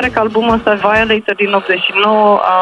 [0.00, 2.58] Pare că albumul ăsta, Violator din 89, a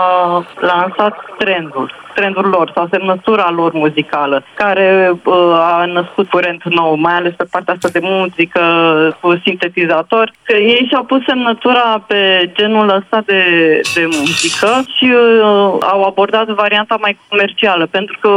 [0.61, 7.15] lansat trendul, trendul lor sau semnătura lor muzicală, care uh, a născut curent nou, mai
[7.15, 8.63] ales pe partea asta de muzică
[9.21, 10.33] cu sintetizator.
[10.43, 13.43] Că ei și-au pus semnătura pe genul ăsta de,
[13.95, 18.29] de muzică și uh, au abordat varianta mai comercială, pentru că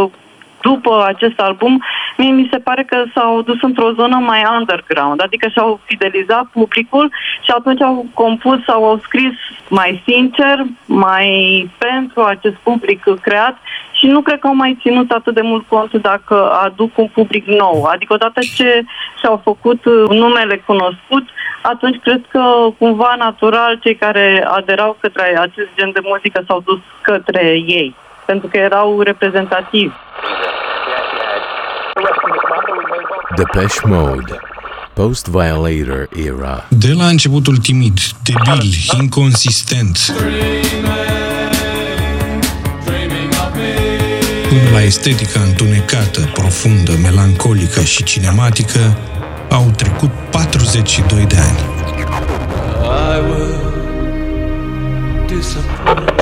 [0.61, 1.83] după acest album,
[2.17, 7.11] mie mi se pare că s-au dus într-o zonă mai underground, adică și-au fidelizat publicul
[7.41, 9.33] și atunci au compus sau au scris
[9.69, 11.29] mai sincer, mai
[11.77, 13.57] pentru acest public creat
[13.91, 17.45] și nu cred că au mai ținut atât de mult cont dacă aduc un public
[17.45, 17.83] nou.
[17.83, 18.83] Adică odată ce
[19.19, 21.23] și-au făcut uh, numele cunoscut,
[21.61, 22.43] atunci cred că
[22.77, 27.95] cumva natural cei care aderau către acest gen de muzică s-au dus către ei,
[28.25, 29.93] pentru că erau reprezentativi.
[33.35, 34.39] Depeche Mode,
[34.93, 36.65] post-Violator era.
[36.67, 40.13] De la începutul timid, debil, inconsistent,
[44.49, 48.97] până la estetica întunecată, profundă, melancolică și cinematică,
[49.49, 51.59] au trecut 42 de ani.
[52.83, 53.61] I will
[55.27, 56.20] disappoint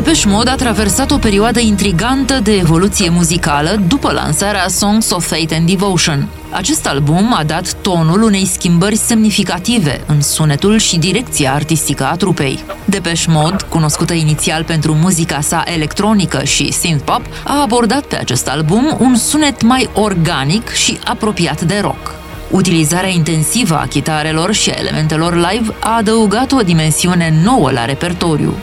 [0.00, 5.54] Depeche Mode a traversat o perioadă intrigantă de evoluție muzicală după lansarea Songs of Fate
[5.54, 6.28] and Devotion.
[6.50, 12.64] Acest album a dat tonul unei schimbări semnificative în sunetul și direcția artistică a trupei.
[12.84, 18.96] Depeche Mode, cunoscută inițial pentru muzica sa electronică și synth-pop, a abordat pe acest album
[19.00, 22.14] un sunet mai organic și apropiat de rock.
[22.50, 28.54] Utilizarea intensivă a chitarelor și a elementelor live a adăugat o dimensiune nouă la repertoriu.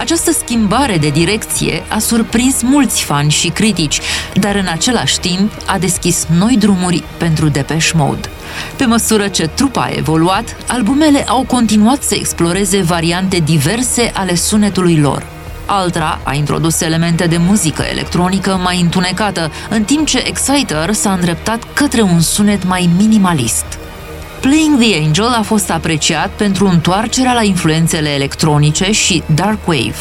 [0.00, 4.00] Această schimbare de direcție a surprins mulți fani și critici,
[4.34, 8.28] dar în același timp a deschis noi drumuri pentru Depeche Mode.
[8.76, 14.98] Pe măsură ce trupa a evoluat, albumele au continuat să exploreze variante diverse ale sunetului
[14.98, 15.26] lor.
[15.66, 21.62] Altra a introdus elemente de muzică electronică mai întunecată, în timp ce Exciter s-a îndreptat
[21.72, 23.78] către un sunet mai minimalist.
[24.40, 29.96] Playing the Angel a fost apreciat pentru întoarcerea la influențele electronice și dark wave.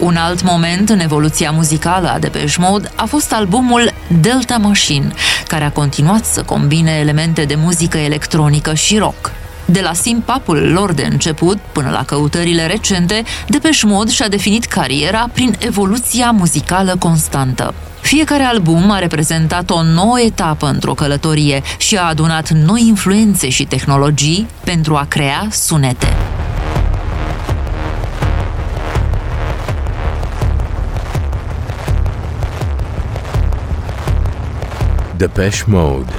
[0.00, 5.12] Un alt moment în evoluția muzicală a Depeche Mode a fost albumul Delta Machine,
[5.46, 9.32] care a continuat să combine elemente de muzică electronică și rock.
[9.64, 15.28] De la simpapul lor de început până la căutările recente, Depeche Mode și-a definit cariera
[15.32, 17.74] prin evoluția muzicală constantă.
[18.02, 23.64] Fiecare album a reprezentat o nouă etapă într-o călătorie și a adunat noi influențe și
[23.64, 26.06] tehnologii pentru a crea sunete.
[35.16, 36.12] Depeche Mode,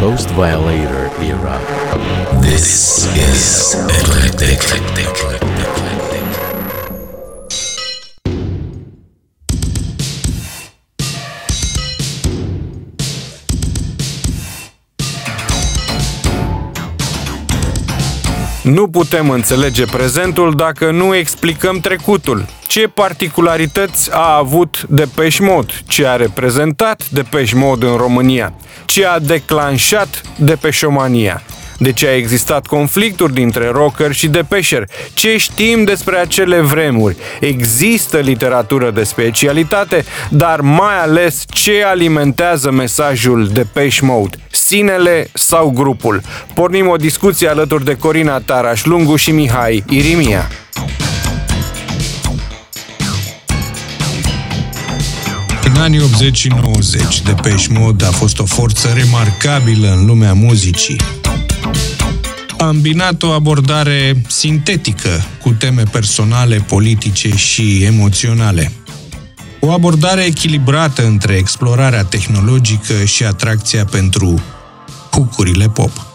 [0.00, 1.60] post-Violator era.
[2.40, 5.85] This is Eclectic.
[18.72, 22.46] Nu putem înțelege prezentul dacă nu explicăm trecutul.
[22.66, 25.72] Ce particularități a avut Depeche Mode?
[25.88, 28.52] Ce a reprezentat Depeche Mode în România?
[28.84, 31.42] Ce a declanșat Depeșomania?
[31.78, 34.88] De ce a existat conflicturi dintre rocker și Depeșer?
[35.14, 37.16] Ce știm despre acele vremuri?
[37.40, 44.36] Există literatură de specialitate, dar mai ales ce alimentează mesajul Depeche Mode?
[44.50, 46.20] Sinele sau grupul?
[46.54, 50.50] Pornim o discuție alături de Corina Taraș Lungu și Mihai Irimia.
[55.64, 60.96] În anii 80 și 90, Depeche Mode a fost o forță remarcabilă în lumea muzicii.
[62.58, 68.72] A îmbinat o abordare sintetică cu teme personale, politice și emoționale.
[69.60, 74.42] O abordare echilibrată între explorarea tehnologică și atracția pentru
[75.10, 76.06] hucurile pop.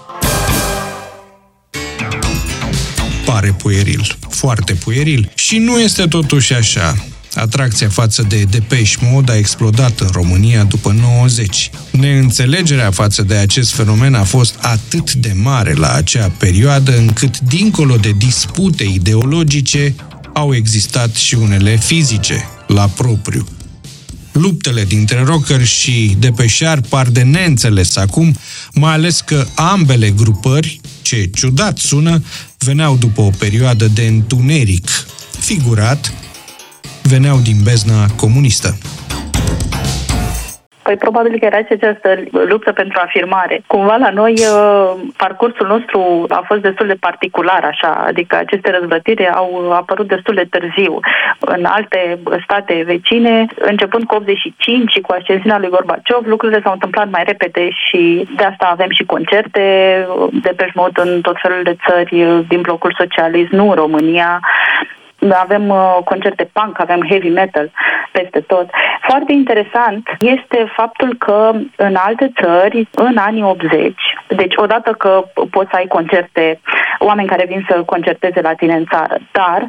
[3.25, 6.95] Pare pueril, foarte pueril și nu este totuși așa.
[7.33, 11.69] Atracția față de Depeche Mode a explodat în România după 90.
[11.91, 17.95] Neînțelegerea față de acest fenomen a fost atât de mare la acea perioadă încât, dincolo
[17.95, 19.95] de dispute ideologice,
[20.33, 23.47] au existat și unele fizice, la propriu.
[24.31, 28.35] luptele dintre rockeri și depeșeari par de neînțeles acum,
[28.73, 32.23] mai ales că ambele grupări, ce ciudat sună,
[32.57, 34.89] veneau după o perioadă de întuneric.
[35.39, 36.13] Figurat,
[37.03, 38.69] veneau din bezna comunistă.
[40.83, 43.61] Păi probabil că era și această luptă pentru afirmare.
[43.67, 49.29] Cumva la noi uh, parcursul nostru a fost destul de particular așa, adică aceste răzvătiri
[49.29, 50.99] au apărut destul de târziu.
[51.39, 57.09] În alte state vecine, începând cu 85 și cu ascensiunea lui Gorbaciov, lucrurile s-au întâmplat
[57.09, 59.63] mai repede și de asta avem și concerte
[60.31, 64.39] de pe în tot felul de țări din blocul socialist, nu în România
[65.29, 67.71] avem uh, concerte punk, avem heavy metal
[68.11, 68.69] peste tot.
[69.07, 73.93] Foarte interesant este faptul că în alte țări, în anii 80,
[74.27, 76.59] deci odată că poți să ai concerte,
[76.99, 79.67] oameni care vin să concerteze la tine în țară, dar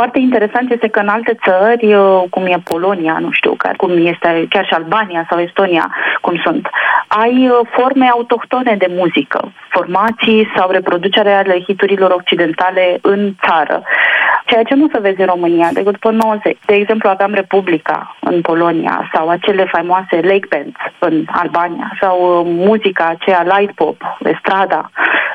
[0.00, 4.46] foarte interesant este că în alte țări, uh, cum e Polonia, nu știu, cum este
[4.48, 6.68] chiar și Albania sau Estonia, cum sunt,
[7.08, 13.82] ai uh, forme autohtone de muzică, formații sau reproducere ale hiturilor occidentale în țară.
[14.46, 16.58] Ceea ce nu se vezi în România decât după 90.
[16.66, 22.52] De exemplu, aveam Republica în Polonia sau acele faimoase lake bands în Albania sau uh,
[22.66, 24.90] muzica aceea light pop, estrada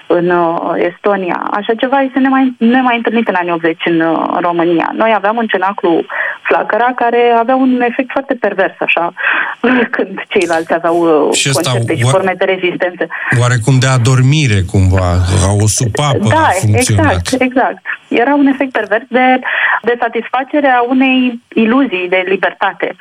[0.08, 1.48] în uh, Estonia.
[1.52, 4.92] Așa ceva este nemai, nemai întâlnit în anii 80 în, uh, în România.
[4.94, 6.06] Noi aveam un cenaclu
[6.42, 9.14] flacăra care avea un efect foarte pervers așa
[9.96, 13.08] când ceilalți aveau și concerte și forme de rezistență.
[13.42, 15.12] Oarecum de adormire cumva,
[15.42, 17.16] ca o supapă da, a funcționat.
[17.16, 17.82] exact, exact.
[18.08, 19.40] Era un efect pervers de,
[19.82, 22.96] de satisfacere a unei iluzii de libertate.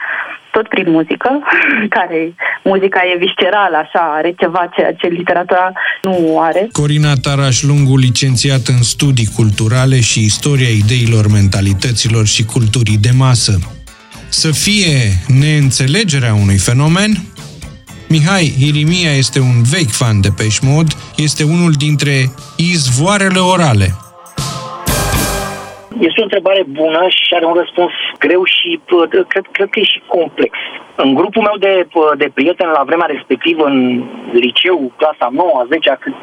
[0.55, 1.31] Tot prin muzică,
[1.97, 2.35] care
[2.65, 5.73] muzica e viscerală, așa, are ceva ceea ce literatura
[6.03, 6.69] nu are.
[6.73, 13.59] Corina Taraș Lungu, licențiat în studii culturale și istoria ideilor, mentalităților și culturii de masă.
[14.29, 14.97] Să fie
[15.41, 17.13] neînțelegerea unui fenomen,
[18.09, 23.95] Mihai Irimia este un vechi fan de Peșmod, este unul dintre izvoarele orale
[25.99, 28.81] este o întrebare bună și are un răspuns greu și
[29.29, 30.53] cred, cred că e și complex.
[30.97, 36.15] În grupul meu de, de prieteni la vremea respectivă, în liceu, clasa 9, 10, cât,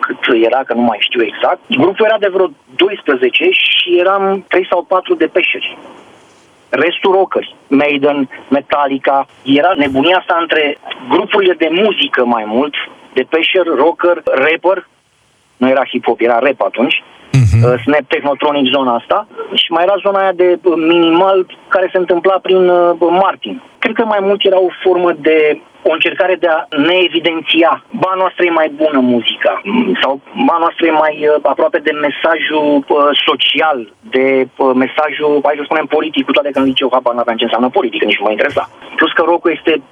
[0.00, 4.66] cât era, că nu mai știu exact, grupul era de vreo 12 și eram 3
[4.70, 5.78] sau 4 de peșeri.
[6.68, 10.78] Restul rockeri, Maiden, Metallica, era nebunia asta între
[11.08, 12.74] grupurile de muzică mai mult,
[13.12, 14.86] de peșer, rocker, rapper,
[15.56, 17.02] nu era hip-hop, era rap atunci,
[17.38, 17.82] uh-huh.
[17.82, 22.38] Snap Technotronic zona asta și mai era zona aia de uh, minimal care se întâmpla
[22.42, 23.62] prin uh, Martin.
[23.78, 27.84] Cred că mai mult era o formă de o încercare de a ne evidenția.
[28.02, 29.54] Ba noastră e mai bună muzica
[30.02, 30.12] sau
[30.48, 32.96] ba noastră e mai uh, aproape de mesajul uh,
[33.28, 33.78] social,
[34.14, 34.24] de
[34.56, 37.68] uh, mesajul, hai să spunem, politic, cu toate că în liceu habar n-aveam ce înseamnă
[37.78, 38.64] politică, nici nu mă interesa.
[38.98, 39.82] Plus că rock este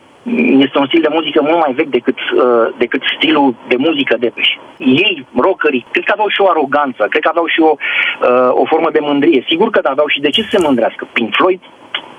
[0.67, 4.31] este un stil de muzică mult mai vechi decât, uh, decât stilul de muzică de
[4.35, 4.59] pești.
[4.79, 8.65] Ei, rockerii, cred că aveau și o aroganță, cred că aveau și o, uh, o
[8.65, 9.45] formă de mândrie.
[9.49, 11.09] Sigur că aveau și de ce să se mândrească?
[11.13, 11.61] Pink Floyd,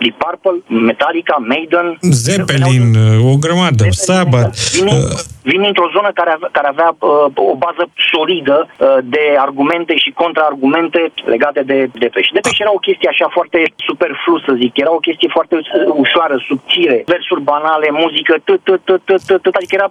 [0.04, 0.58] Deep Purple,
[0.90, 1.88] Metallica, Maiden,
[2.26, 2.86] Zeppelin,
[3.32, 4.58] o grămadă, Zeppelin, Sabbath.
[4.76, 5.20] Vin, uh...
[5.52, 10.10] vin într-o zonă care avea, care avea uh, o bază solidă uh, de argumente și
[10.22, 11.00] contraargumente
[11.34, 12.36] legate de Depeche.
[12.38, 14.72] Depeche era o chestie așa foarte superflu, să zic.
[14.84, 15.56] Era o chestie foarte
[16.04, 19.89] ușoară, subțire, versuri banale, muzică, tot, tot, tot, tot, tot, adică era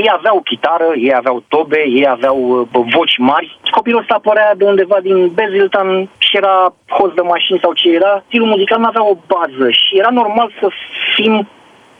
[0.00, 2.38] ei aveau chitară, ei aveau tobe, ei aveau
[2.74, 3.58] uh, voci mari.
[3.78, 5.88] Copilul ăsta apărea de undeva din Beziltan
[6.26, 8.12] și era host de mașini sau ce era.
[8.26, 10.66] Stilul muzical nu avea o bază și era normal să
[11.14, 11.48] fim,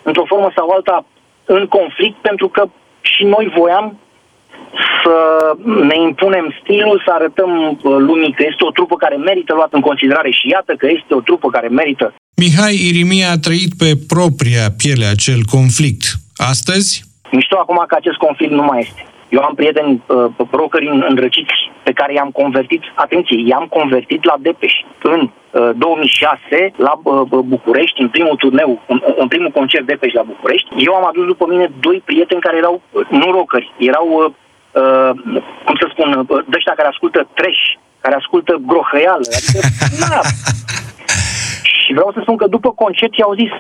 [0.03, 0.97] într-o formă sau alta,
[1.45, 2.63] în conflict pentru că
[3.01, 3.87] și noi voiam
[5.03, 5.17] să
[5.91, 9.81] ne impunem stilul, să arătăm uh, lumii că este o trupă care merită luat în
[9.81, 12.15] considerare și iată că este o trupă care merită.
[12.37, 16.05] Mihai Irimia a trăit pe propria piele acel conflict.
[16.37, 19.03] Astăzi, Mișto acum că acest conflict nu mai este.
[19.29, 24.73] Eu am prieteni uh, brokeri îndrăciți pe care i-am convertit, atenție, i-am convertit la Depeș
[25.03, 27.23] în uh, 2006 la uh,
[27.55, 30.69] București, în primul turneu, în, în primul concert Depeș la București.
[30.77, 35.11] Eu am adus după mine doi prieteni care erau, uh, nu rockeri, erau, uh, uh,
[35.65, 37.63] cum să spun, uh, de care ascultă trash,
[38.01, 39.27] care ascultă grohăială.
[39.39, 39.61] Adică,
[40.01, 40.21] na.
[41.83, 43.51] Și vreau să spun că după concert i-au zis,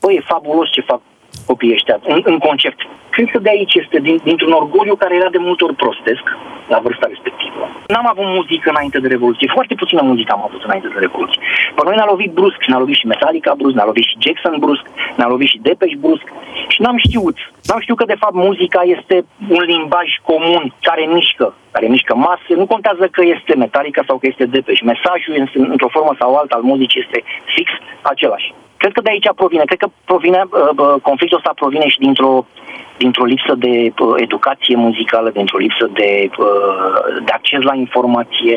[0.00, 1.00] băi, e fabulos ce fac
[1.46, 2.80] copiii ăștia, în, în concept.
[3.10, 6.24] Cred că de aici este, din, dintr-un orgoliu care era de multe ori prostesc
[6.72, 7.62] la vârsta respectivă.
[7.92, 11.40] N-am avut muzică înainte de Revoluție, foarte puțină muzică am avut înainte de Revoluție.
[11.74, 14.84] Pe noi ne-a lovit brusc, ne-a lovit și Metallica brusc, ne-a lovit și Jackson brusc,
[15.18, 16.26] ne-a lovit și Depeche brusc
[16.72, 17.36] și n-am știut.
[17.68, 19.16] N-am știut că de fapt muzica este
[19.56, 22.50] un limbaj comun care mișcă, care mișcă mase.
[22.60, 24.84] Nu contează că este Metallica sau că este Depeche.
[24.92, 25.32] Mesajul
[25.74, 27.18] într-o formă sau alta al muzicii este
[27.54, 27.68] fix
[28.02, 28.48] același.
[28.80, 29.64] Cred că de aici provine.
[29.70, 32.32] Cred că provine, uh, conflictul ăsta provine și dintr-o
[33.02, 36.10] dintr-o lipsă de uh, educație muzicală, dintr-o lipsă de,
[36.46, 38.54] uh, de acces la informație.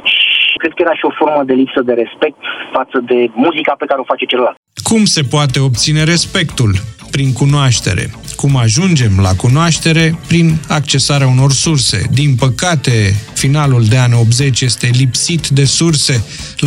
[0.62, 2.38] Cred că era și o formă de lipsă de respect
[2.76, 4.58] față de muzica pe care o face celălalt.
[4.90, 6.72] Cum se poate obține respectul?
[7.16, 8.06] Prin cunoaștere.
[8.42, 10.06] Cum ajungem la cunoaștere?
[10.28, 10.48] Prin
[10.80, 12.00] accesarea unor surse.
[12.22, 12.96] Din păcate,
[13.44, 16.16] finalul de anii 80 este lipsit de surse.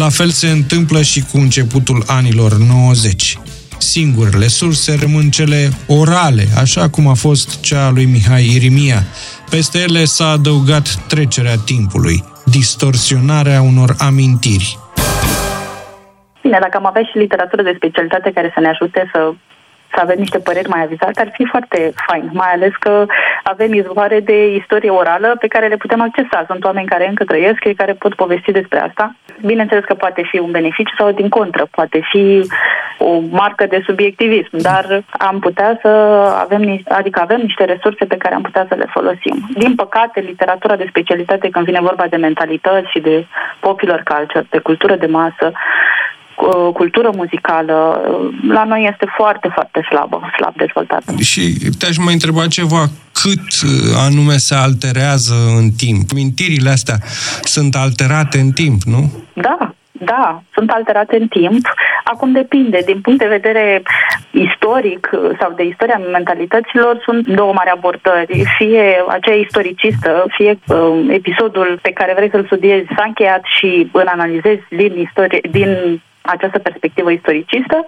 [0.03, 3.39] La fel se întâmplă și cu începutul anilor 90
[3.79, 9.01] singurele surse rămân cele orale, așa cum a fost cea a lui Mihai Irimia.
[9.51, 14.79] Peste ele s-a adăugat trecerea timpului, distorsionarea unor amintiri.
[16.43, 19.33] Bine, dacă am avea și literatură de specialitate care să ne ajute să
[19.95, 23.07] să avem niște păreri mai avizate, ar fi foarte fain, mai ales că
[23.43, 26.45] avem izvoare de istorie orală pe care le putem accesa.
[26.47, 29.15] Sunt oameni care încă trăiesc, care pot povesti despre asta.
[29.45, 32.47] Bineînțeles că poate fi un beneficiu sau din contră, poate fi
[32.99, 35.89] o marcă de subiectivism, dar am putea să
[36.45, 39.49] avem, adică avem niște resurse pe care am putea să le folosim.
[39.55, 43.27] Din păcate, literatura de specialitate când vine vorba de mentalități și de
[43.61, 45.53] popular culture, de cultură de masă,
[46.73, 48.01] cultură muzicală
[48.49, 51.13] la noi este foarte, foarte slabă, slab dezvoltată.
[51.21, 51.43] Și
[51.79, 52.83] te-aș mai întreba ceva,
[53.23, 56.11] cât uh, anume se alterează în timp?
[56.11, 56.97] Mintirile astea
[57.43, 59.13] sunt alterate în timp, nu?
[59.33, 61.67] Da, da, sunt alterate în timp.
[62.05, 63.83] Acum depinde, din punct de vedere
[64.31, 68.45] istoric sau de istoria mentalităților, sunt două mari abordări.
[68.59, 74.07] Fie aceea istoricistă, fie uh, episodul pe care vrei să-l studiezi s-a încheiat și îl
[74.07, 77.87] analizezi din, istorie, din această perspectivă istoricistă,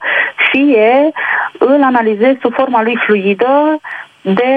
[0.50, 1.10] fie
[1.58, 3.80] îl analizez sub forma lui fluidă
[4.20, 4.52] de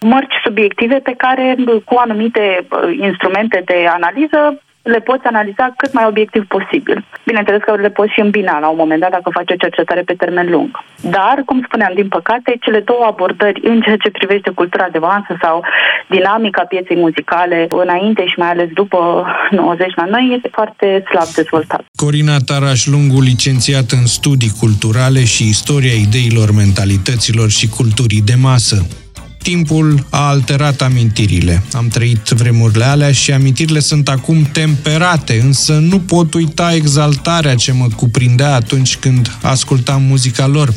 [0.00, 6.06] mărci subiective pe care cu anumite uh, instrumente de analiză le poți analiza cât mai
[6.08, 7.04] obiectiv posibil.
[7.24, 10.14] Bineînțeles că le poți și îmbina la un moment dat dacă faci o cercetare pe
[10.22, 10.70] termen lung.
[11.00, 15.32] Dar, cum spuneam, din păcate, cele două abordări în ceea ce privește cultura de vansă
[15.42, 15.64] sau
[16.08, 21.84] dinamica pieței muzicale înainte și mai ales după 90 la noi este foarte slab dezvoltat.
[21.96, 29.03] Corina Taraș Lungu, licențiat în studii culturale și istoria ideilor, mentalităților și culturii de masă.
[29.44, 31.62] Timpul a alterat amintirile.
[31.72, 37.72] Am trăit vremurile alea și amintirile sunt acum temperate, însă nu pot uita exaltarea ce
[37.72, 40.74] mă cuprindea atunci când ascultam muzica lor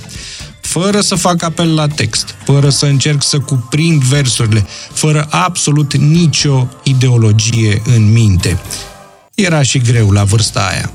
[0.61, 6.67] fără să fac apel la text, fără să încerc să cuprind versurile, fără absolut nicio
[6.83, 8.59] ideologie în minte.
[9.35, 10.91] Era și greu la vârsta aia.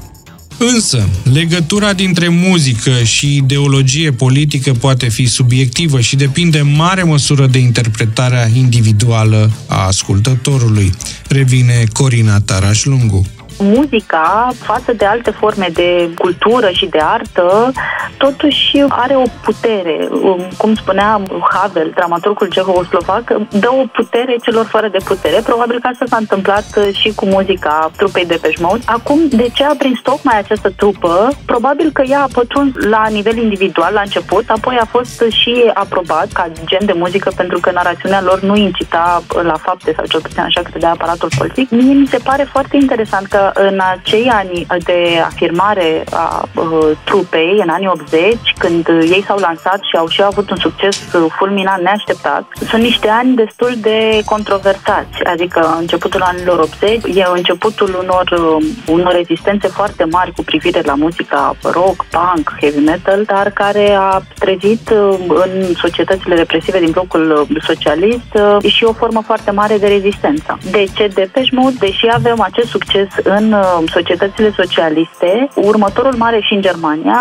[0.59, 7.47] Însă, legătura dintre muzică și ideologie politică poate fi subiectivă și depinde în mare măsură
[7.47, 10.93] de interpretarea individuală a ascultătorului,
[11.29, 13.27] revine Corina Taraș-Lungu
[13.63, 17.73] muzica, față de alte forme de cultură și de artă,
[18.17, 20.09] totuși are o putere.
[20.11, 21.21] Um, cum spunea
[21.53, 25.41] Havel, dramaturgul cehoslovac, dă o putere celor fără de putere.
[25.45, 28.83] Probabil că asta s-a întâmplat și cu muzica trupei de Mode.
[28.87, 31.29] Acum, de ce a prins tocmai această trupă?
[31.47, 36.33] Probabil că ea a pătruns la nivel individual la început, apoi a fost și aprobat
[36.33, 40.43] ca gen de muzică pentru că narațiunea lor nu incita la fapte sau cel puțin
[40.43, 41.71] așa credea aparatul politic.
[41.71, 47.59] Mie mi se pare foarte interesant că în acei ani de afirmare a uh, trupei,
[47.63, 50.99] în anii 80, când ei s-au lansat și au și avut un succes
[51.39, 55.25] fulminant neașteptat, sunt niște ani destul de controversați.
[55.33, 60.95] Adică începutul anilor 80 e începutul unor, uh, unor rezistențe foarte mari cu privire la
[60.95, 67.47] muzica rock, punk, heavy metal, dar care a trezit uh, în societățile represive din blocul
[67.63, 68.31] socialist
[68.67, 70.59] și o formă foarte mare de rezistență.
[70.71, 76.41] De ce Depeche Mode, deși avem acest succes în în uh, societățile socialiste, următorul mare
[76.41, 77.21] și în Germania,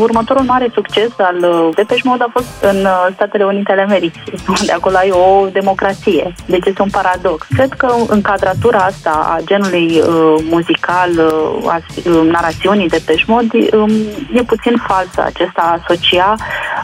[0.00, 4.32] următorul mare succes al uh, Depeche Mode a fost în uh, Statele Unite ale Americii,
[4.60, 6.34] unde acolo ai o democrație.
[6.46, 7.46] Deci este un paradox.
[7.46, 13.90] Cred că încadratura asta a genului uh, muzical, uh, a uh, narațiunii Depeche Mode um,
[14.32, 15.22] e puțin falsă.
[15.24, 16.34] Acesta a asocia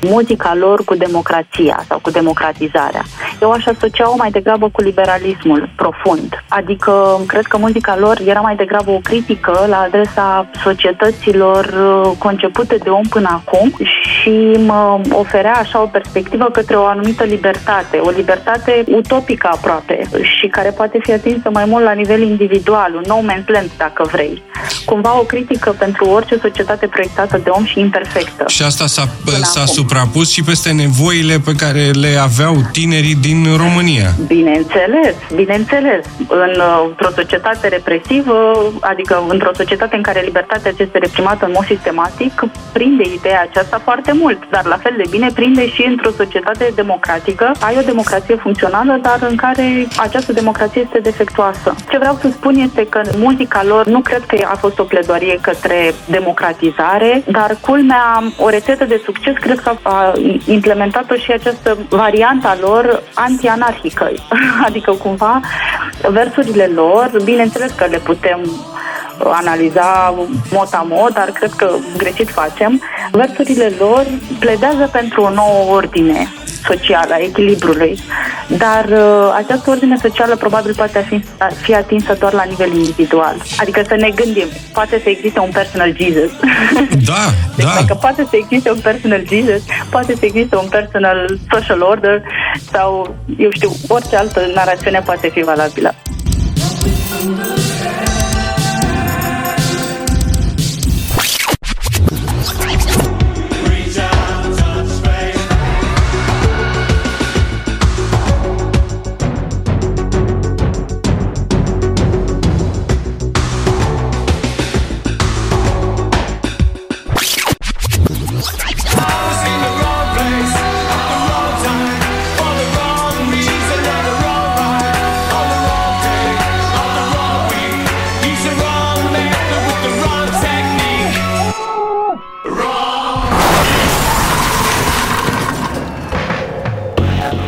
[0.02, 3.02] muzica lor cu democrația sau cu democratizarea.
[3.40, 6.44] Eu aș asocia-o mai degrabă cu liberalismul profund.
[6.48, 12.12] Adică cred că muzica lor era mai degrabă degrabă o critică la adresa societăților uh,
[12.18, 13.72] concepute de om până acum
[14.12, 14.34] și
[14.70, 20.70] mă oferea așa o perspectivă către o anumită libertate, o libertate utopică aproape și care
[20.70, 24.42] poate fi atinsă mai mult la nivel individual, un no man's land dacă vrei.
[24.84, 28.44] Cumva o critică pentru orice societate proiectată de om și imperfectă.
[28.48, 29.04] Și asta s-a,
[29.42, 34.08] s-a suprapus și peste nevoile pe care le aveau tinerii din România.
[34.26, 36.04] Bineînțeles, bineînțeles.
[36.28, 41.64] În, uh, într-o societate represivă, adică într-o societate în care libertatea este reprimată în mod
[41.64, 42.42] sistematic,
[42.72, 44.40] prinde ideea aceasta foarte mult.
[44.50, 47.52] Dar la fel de bine prinde și într-o societate democratică.
[47.60, 51.74] Ai o democrație funcțională, dar în care această democrație este defectuoasă.
[51.90, 55.38] Ce vreau să spun este că muzica lor nu cred că a fost o pledoarie
[55.40, 60.12] către democratizare, dar culmea, o rețetă de succes, cred că a
[60.46, 64.10] implementat-o și această variantă a lor anti-anarhică.
[64.66, 65.40] Adică cumva
[66.08, 68.40] versurile lor, bineînțeles că le putem
[69.18, 70.14] analiza
[70.50, 72.82] mot-a-mot, dar cred că greșit facem.
[73.10, 74.06] Versurile lor
[74.38, 76.28] pledează pentru o nouă ordine
[76.66, 77.98] socială, a echilibrului.
[78.46, 81.24] Dar uh, această ordine socială probabil poate fi,
[81.62, 83.36] fi atinsă doar la nivel individual.
[83.56, 86.30] Adică să ne gândim, poate să existe un personal Jesus.
[87.04, 87.24] Da,
[87.56, 87.72] deci da.
[87.80, 92.22] dacă poate să existe un personal Jesus, poate să existe un personal social order
[92.72, 95.94] sau, eu știu, orice altă narațiune poate fi valabilă.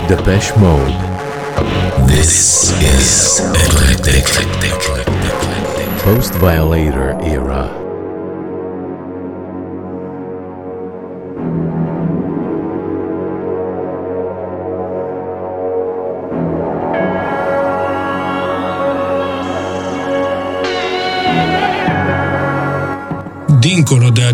[0.09, 0.95] Depeche Mode.
[2.07, 4.25] This is eclectic.
[6.05, 7.86] Post Violator era.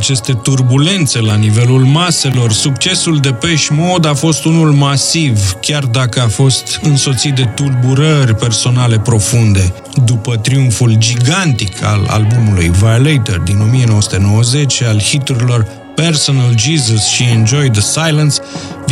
[0.03, 6.21] Aceste turbulențe la nivelul maselor, succesul de Pesh Mode a fost unul masiv, chiar dacă
[6.21, 9.75] a fost însoțit de tulburări personale profunde.
[10.05, 17.71] După triumful gigantic al albumului Violator din 1990 și al hiturilor Personal Jesus și Enjoy
[17.71, 18.37] the Silence,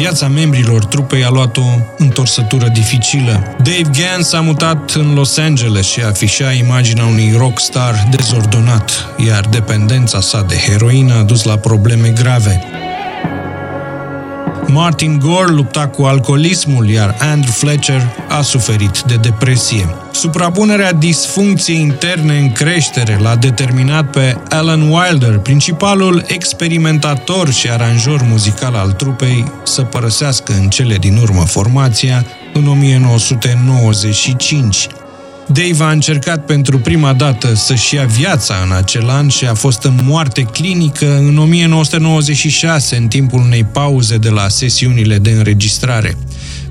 [0.00, 1.64] viața membrilor trupei a luat o
[1.96, 3.56] întorsătură dificilă.
[3.56, 10.20] Dave Gann s-a mutat în Los Angeles și afișa imaginea unui rockstar dezordonat, iar dependența
[10.20, 12.62] sa de heroină a dus la probleme grave.
[14.72, 19.88] Martin Gore lupta cu alcoolismul, iar Andrew Fletcher a suferit de depresie.
[20.12, 28.74] Suprapunerea disfuncției interne în creștere l-a determinat pe Alan Wilder, principalul experimentator și aranjor muzical
[28.74, 34.88] al trupei, să părăsească în cele din urmă formația în 1995.
[35.46, 39.82] Dave a încercat pentru prima dată să-și ia viața în acel an și a fost
[39.82, 46.16] în moarte clinică în 1996, în timpul unei pauze de la sesiunile de înregistrare.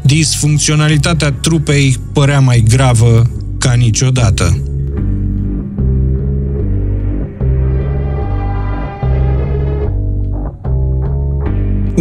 [0.01, 4.68] Disfuncționalitatea trupei părea mai gravă ca niciodată.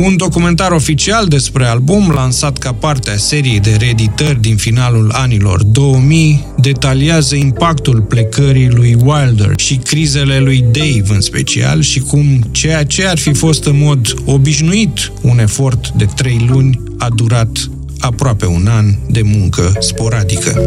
[0.05, 5.63] Un documentar oficial despre album, lansat ca parte a seriei de reeditări din finalul anilor
[5.63, 12.85] 2000, detaliază impactul plecării lui Wilder și crizele lui Dave în special și cum ceea
[12.85, 18.47] ce ar fi fost în mod obișnuit un efort de trei luni a durat aproape
[18.47, 20.61] un an de muncă sporadică.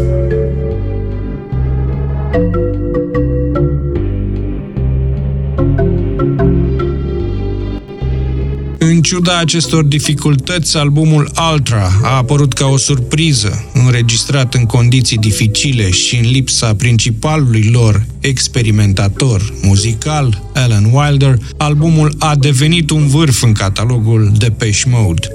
[8.84, 15.90] În ciuda acestor dificultăți, albumul Ultra a apărut ca o surpriză, înregistrat în condiții dificile
[15.90, 23.52] și în lipsa principalului lor experimentator muzical, Alan Wilder, albumul a devenit un vârf în
[23.52, 25.28] catalogul Depeche Mode.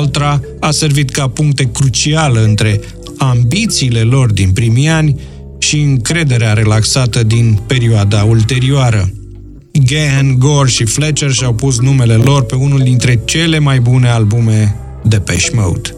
[0.00, 2.80] Ultra a servit ca puncte crucială între
[3.18, 5.20] ambițiile lor din primii ani
[5.58, 9.10] și încrederea relaxată din perioada ulterioară.
[9.72, 14.76] Gahan, Gore și Fletcher și-au pus numele lor pe unul dintre cele mai bune albume
[15.02, 15.94] de Pesh Mode.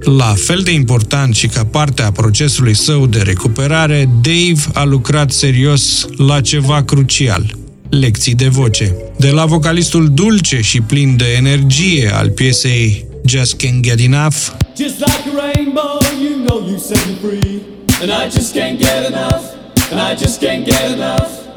[0.00, 5.30] La fel de important și ca parte a procesului său de recuperare, Dave a lucrat
[5.30, 7.54] serios la ceva crucial,
[7.90, 8.96] lecții de voce.
[9.16, 14.36] De la vocalistul dulce și plin de energie al piesei Just Can't Get Enough,
[14.76, 17.60] Just like a rainbow, you know you set me free.
[18.00, 19.42] And I just can't get enough.
[19.90, 21.49] And I just can't get enough.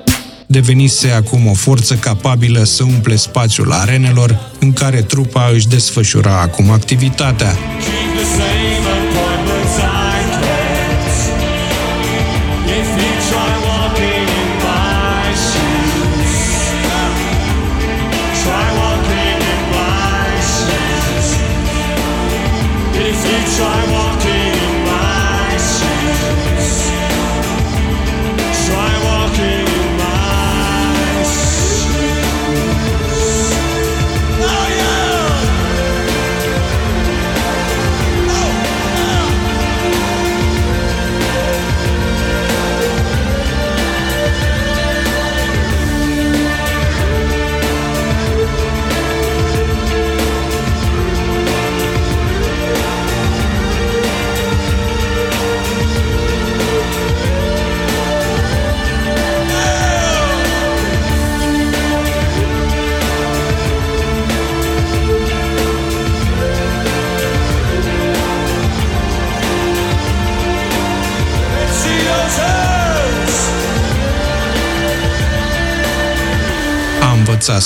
[0.53, 6.69] Devenise acum o forță capabilă să umple spațiul arenelor în care trupa își desfășura acum
[6.71, 7.57] activitatea.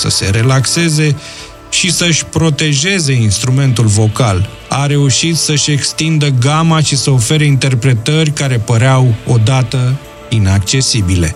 [0.09, 1.15] Să se relaxeze
[1.69, 4.49] și să-și protejeze instrumentul vocal.
[4.69, 11.35] A reușit să-și extindă gama și să ofere interpretări care păreau odată inaccesibile.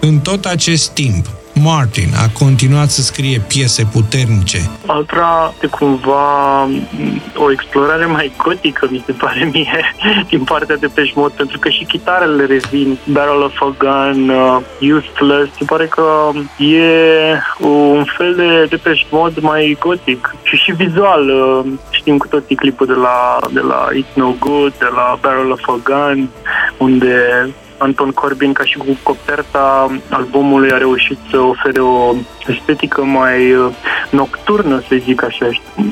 [0.00, 1.30] În tot acest timp,
[1.62, 8.88] Martin a continuat să scrie piese puternice, Altra e cumva m, o explorare mai gotică,
[8.90, 9.94] mi se pare mie,
[10.30, 14.58] din partea de peș Mode, pentru că și chitarele revin, Barrel of a Gun, uh,
[14.80, 16.30] Useless, se pare că
[16.64, 16.88] e
[17.58, 21.28] un fel de Depeche Mode mai gotic și și vizual.
[21.28, 25.50] uh, Știm cu toții clipul de la, de la It's No Good, de la Barrel
[25.50, 26.28] of a Gun,
[26.78, 27.14] unde
[27.80, 32.14] Anton Corbin, ca și cu coperta albumului, a reușit să ofere o
[32.46, 33.72] estetică mai uh,
[34.10, 35.48] nocturnă, să zic așa.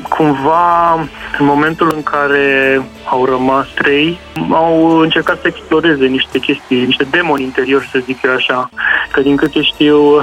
[0.09, 0.93] Cumva,
[1.39, 4.19] în momentul în care au rămas trei,
[4.51, 8.69] au încercat să exploreze niște chestii, niște demoni interiori, să zic eu așa.
[9.11, 10.19] Că din câte știu,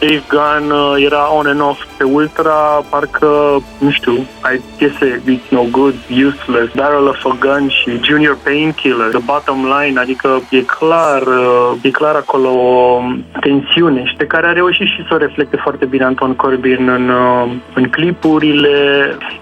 [0.00, 5.48] Dave Gunn uh, era on and off pe Ultra, parcă, nu știu, ai piese It's
[5.48, 10.62] No Good, Useless, Barrel of a Gun și Junior Painkiller, The Bottom Line, adică e
[10.90, 13.00] clar, uh, e clar acolo o
[13.40, 17.08] tensiune și pe care a reușit și să o reflecte foarte bine Anton Corbin în,
[17.08, 18.74] uh, în clipurile.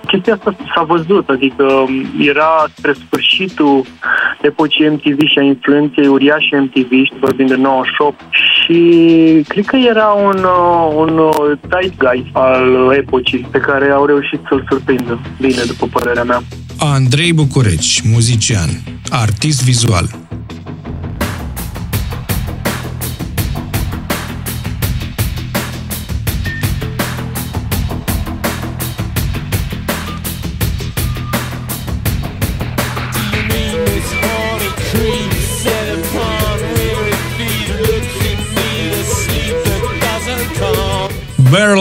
[0.07, 1.67] Chestia asta s-a văzut, adică
[2.19, 3.85] era spre sfârșitul
[4.41, 8.81] epocii MTV și a influenței uriașe MTV, și vorbim de 98, și
[9.49, 14.41] cred că era un, uh, un uh, tight guy al epocii pe care au reușit
[14.49, 16.41] să-l surprindă bine, după părerea mea.
[16.79, 18.71] Andrei Bucureci, muzician,
[19.11, 20.27] artist vizual.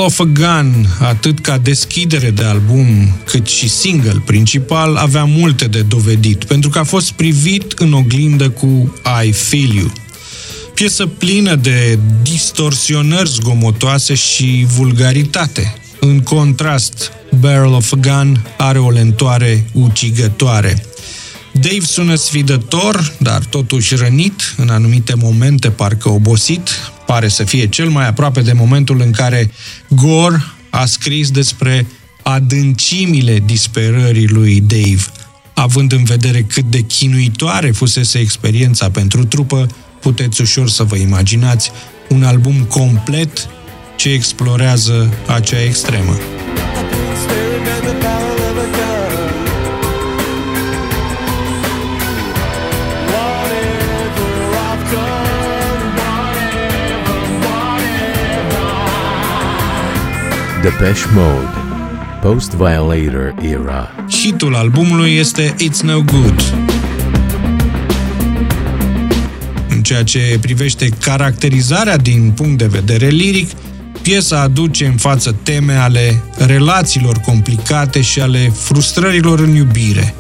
[0.08, 2.86] Of a Gun, atât ca deschidere de album,
[3.26, 8.50] cât și single principal, avea multe de dovedit, pentru că a fost privit în oglindă
[8.50, 8.94] cu
[9.26, 9.92] I Feel You.
[10.74, 15.76] Piesă plină de distorsionări zgomotoase și vulgaritate.
[16.00, 20.87] În contrast, Barrel of a Gun are o lentoare ucigătoare.
[21.62, 26.70] Dave sună sfidător, dar totuși rănit, în anumite momente parcă obosit.
[27.06, 29.52] Pare să fie cel mai aproape de momentul în care
[29.88, 31.88] Gore a scris despre
[32.24, 35.06] adâncimile disperării lui Dave.
[35.54, 39.68] Având în vedere cât de chinuitoare fusese experiența pentru trupă,
[40.02, 41.72] puteți ușor să vă imaginați
[42.10, 43.48] un album complet
[43.96, 46.18] ce explorează acea extremă.
[60.68, 61.48] Depeche Mode.
[62.22, 63.90] Post-Violator Era.
[64.10, 66.54] Hitul albumului este It's No Good.
[69.70, 73.50] În ceea ce privește caracterizarea din punct de vedere liric,
[74.02, 80.14] piesa aduce în față teme ale relațiilor complicate și ale frustrărilor în iubire.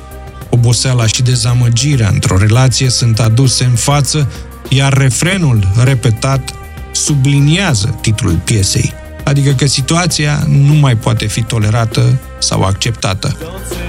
[0.49, 4.31] Oboseala și dezamăgirea într-o relație sunt aduse în față,
[4.69, 6.53] iar refrenul repetat
[6.91, 8.93] subliniază titlul piesei,
[9.27, 13.37] adică că situația nu mai poate fi tolerată sau acceptată.
[13.37, 13.87] Don't say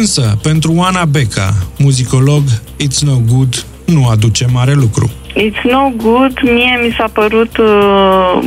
[0.00, 2.42] Însă, pentru Oana Beca, muzicolog,
[2.84, 5.10] It's No Good nu aduce mare lucru.
[5.34, 8.38] It's no good, mie mi s-a părut uh,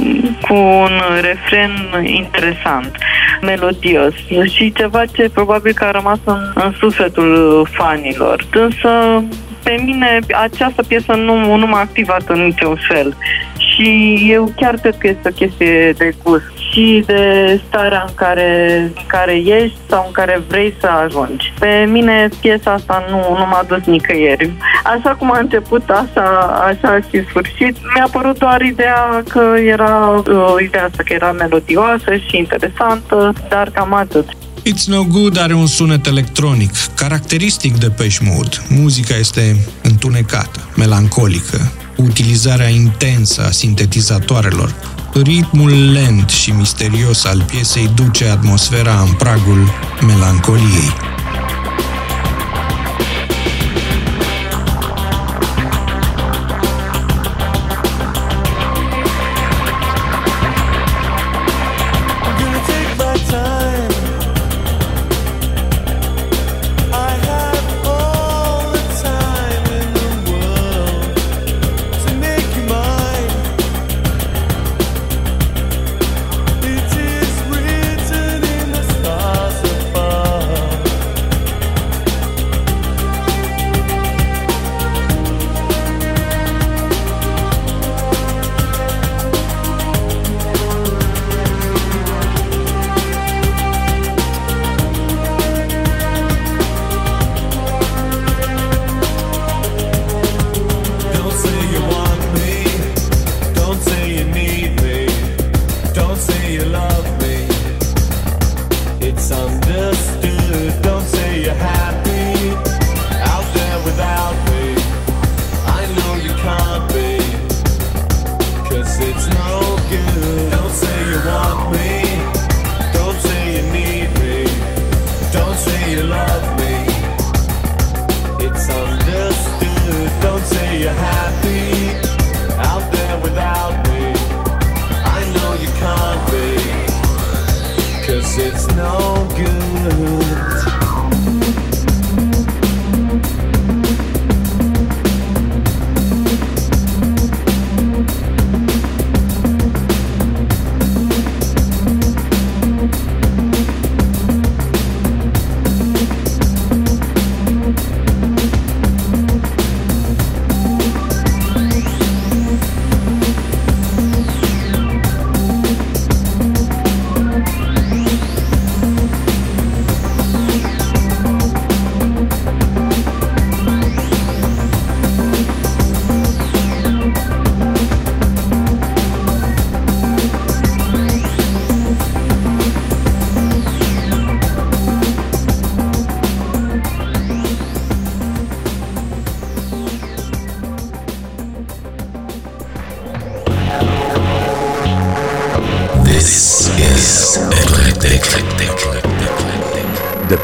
[0.42, 1.72] cu un refren
[2.06, 2.98] interesant,
[3.42, 4.14] melodios
[4.54, 8.46] și ceva ce probabil că a rămas în, în sufletul fanilor.
[8.54, 9.24] Însă
[9.64, 13.18] pe mine această piesă nu, nu m-a activat în niciun fel
[13.56, 17.22] și eu chiar cred că este o chestie de gust și de
[17.68, 21.54] starea în care, în care ești sau în care vrei să ajungi.
[21.60, 24.52] Pe mine piesa asta nu, nu m-a dus nicăieri.
[24.84, 26.26] Așa cum a început, așa,
[26.70, 32.16] așa și sfârșit, mi-a părut doar ideea că era uh, ideea asta, că era melodioasă
[32.28, 34.30] și interesantă, dar cam atât.
[34.70, 38.58] It's No Good are un sunet electronic, caracteristic de Pesh Mode.
[38.70, 44.93] Muzica este întunecată, melancolică, utilizarea intensă a sintetizatoarelor.
[45.22, 49.70] Ritmul lent și misterios al piesei duce atmosfera în pragul
[50.02, 50.94] melancoliei.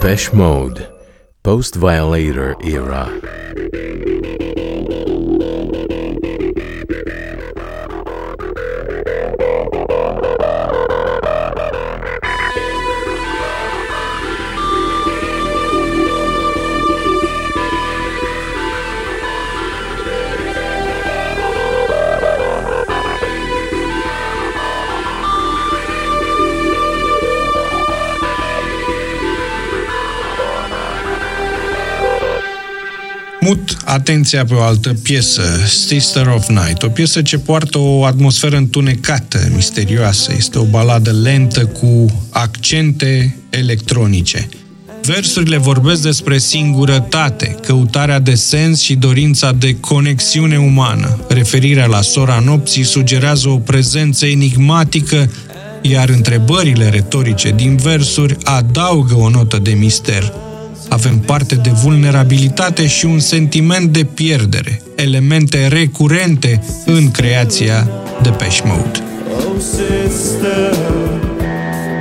[0.09, 0.91] Depeche Mode,
[1.43, 3.18] Post Violator Era.
[33.89, 39.39] Atenția pe o altă piesă, Sister of Night, o piesă ce poartă o atmosferă întunecată,
[39.55, 40.33] misterioasă.
[40.37, 44.49] Este o baladă lentă cu accente electronice.
[45.01, 51.19] Versurile vorbesc despre singurătate, căutarea de sens și dorința de conexiune umană.
[51.27, 55.31] Referirea la sora nopții sugerează o prezență enigmatică,
[55.81, 60.33] iar întrebările retorice din versuri adaugă o notă de mister.
[60.89, 67.87] Avem parte de vulnerabilitate și un sentiment de pierdere, elemente recurente în creația
[68.21, 68.99] de Depeche Mode.
[69.31, 70.73] Oh, sister,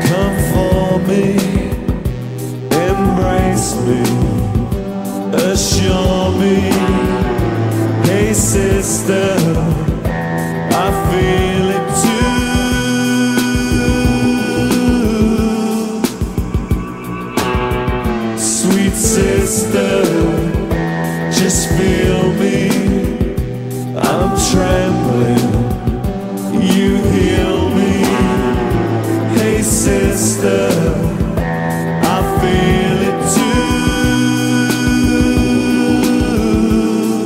[0.09, 1.35] come for me,
[2.89, 4.01] embrace me,
[5.53, 6.57] assure me.
[8.07, 9.39] Hey, sister,
[10.71, 11.78] I feel it
[19.49, 20.05] sister,
[21.33, 22.69] just feel me.
[24.09, 25.49] I'm trembling,
[26.75, 27.95] you heal me.
[29.39, 31.07] Hey, sister,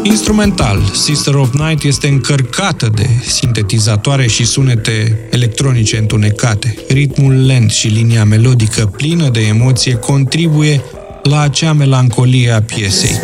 [0.02, 6.74] Instrumental, Sister of Night este încărcată de sintetizatoare și sunete electronice întunecate.
[6.88, 10.82] Ritmul lent și linia melodică plină de emoție contribuie
[11.22, 13.18] la acea melancolie a piesei.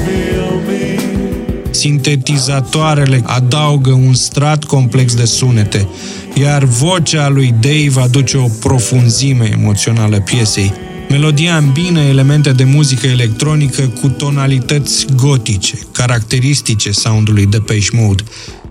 [1.70, 5.88] Sintetizatoarele adaugă un strat complex de sunete,
[6.34, 10.72] iar vocea lui Dave aduce o profunzime emoțională piesei.
[11.08, 18.22] Melodia îmbină elemente de muzică electronică cu tonalități gotice, caracteristice soundului de Depeche Mode.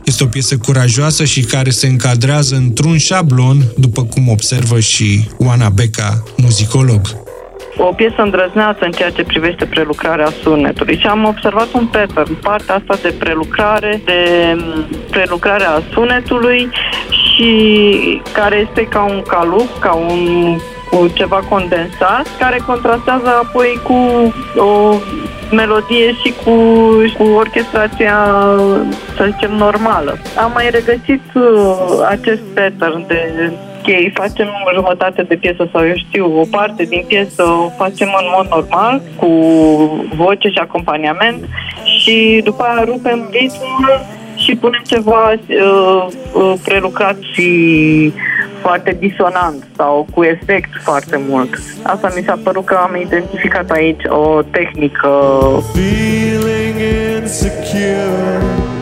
[0.05, 5.69] Este o piesă curajoasă și care se încadrează într-un șablon, după cum observă și Oana
[5.69, 7.26] Beca, muzicolog
[7.77, 12.75] o piesă îndrăzneață în ceea ce privește prelucrarea sunetului și am observat un pattern, partea
[12.75, 14.21] asta de prelucrare, de
[15.09, 16.69] prelucrare a sunetului
[17.09, 20.57] și care este ca un calup, ca un
[20.89, 23.93] cu ceva condensat, care contrastează apoi cu
[24.59, 24.95] o
[25.51, 26.51] melodie și cu,
[27.17, 28.15] cu orchestrația,
[29.15, 30.17] să zicem, normală.
[30.37, 33.51] Am mai regăsit uh, acest pattern de
[33.87, 38.07] ok, facem o jumătate de piesă sau eu știu, o parte din piesă o facem
[38.19, 39.27] în mod normal, cu
[40.15, 41.45] voce și acompaniament
[41.99, 48.13] și după aia rupem ritmul și punem ceva uh, uh, prelucrat și
[48.61, 51.49] foarte disonant sau cu efect foarte mult.
[51.83, 55.09] Asta mi s-a părut că am identificat aici o tehnică.
[55.73, 56.79] Feeling
[57.21, 58.76] insecure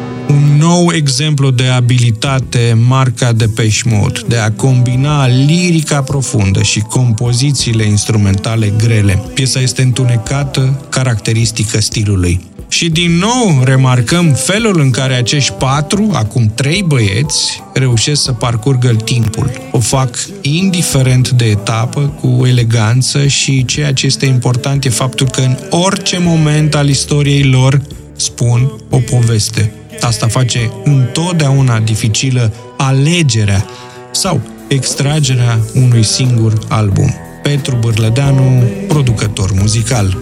[0.66, 3.50] nou exemplu de abilitate marca de
[3.86, 9.24] Mode, de a combina lirica profundă și compozițiile instrumentale grele.
[9.34, 12.42] Piesa este întunecată, caracteristică stilului.
[12.68, 18.96] Și din nou remarcăm felul în care acești patru, acum trei băieți, reușesc să parcurgă
[19.04, 19.52] timpul.
[19.72, 25.42] O fac indiferent de etapă, cu eleganță și ceea ce este important e faptul că
[25.42, 27.82] în orice moment al istoriei lor
[28.16, 29.72] spun o poveste.
[30.02, 33.66] Asta face întotdeauna dificilă alegerea
[34.12, 37.14] sau extragerea unui singur album.
[37.44, 40.18] Petru Bârlădeanu, producător muzical.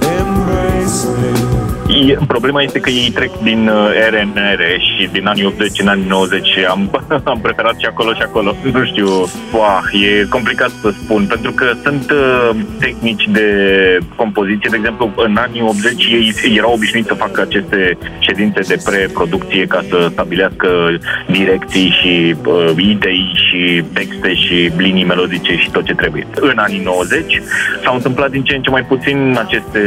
[2.27, 3.71] Problema este că ei trec din
[4.09, 8.21] RNR uh, și din anii 80 în anii 90 am, am preferat și acolo și
[8.21, 8.55] acolo.
[8.71, 9.07] Nu știu,
[9.51, 13.47] wow, e complicat să spun, pentru că sunt uh, tehnici de
[14.15, 19.65] compoziție, de exemplu, în anii 80 ei erau obișnuiți să facă aceste ședințe de preproducție
[19.65, 20.67] ca să stabilească
[21.27, 26.27] direcții și uh, idei și texte și linii melodice și tot ce trebuie.
[26.35, 27.41] În anii 90
[27.83, 29.81] s-au întâmplat din ce în ce mai puțin aceste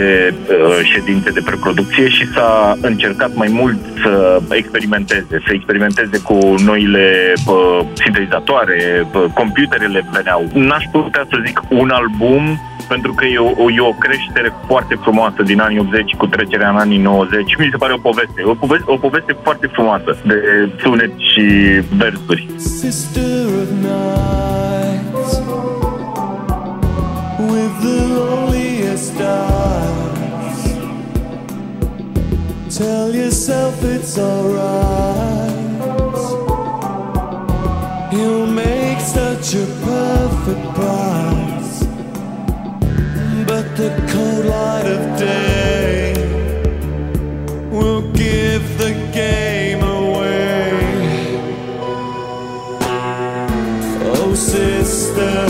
[0.49, 7.33] uh, ședințe de preproducție și s-a încercat mai mult să experimenteze, să experimenteze cu noile
[7.47, 10.49] uh, sintetizatoare, uh, computerele veneau.
[10.53, 15.43] N-aș putea să zic un album pentru că e o, e o creștere foarte frumoasă
[15.43, 17.57] din anii 80 cu trecerea în anii 90.
[17.59, 21.45] Mi se pare o poveste, o poveste, o poveste foarte frumoasă de sunet și
[21.97, 22.49] versuri.
[22.57, 25.17] Sister of night,
[27.51, 30.16] with the loneliest eyes,
[32.77, 35.57] tell yourself it's alright.
[38.13, 41.47] You'll make such a perfect bride.
[43.47, 46.13] but the cold light of day
[47.71, 50.73] will give the game away.
[54.17, 55.47] Oh, sister,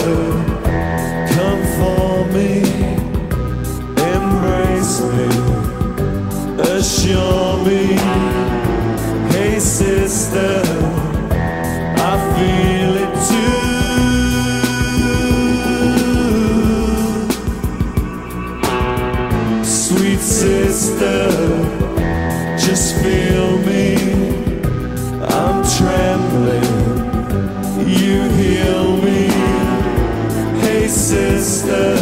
[6.76, 7.96] assure me.
[9.32, 10.60] Hey, sister,
[11.96, 13.64] I feel it too.
[19.64, 21.30] Sweet sister,
[22.58, 23.86] just feel me.
[25.38, 26.74] I'm trembling,
[27.88, 29.30] you heal me.
[30.60, 31.95] Hey, sister,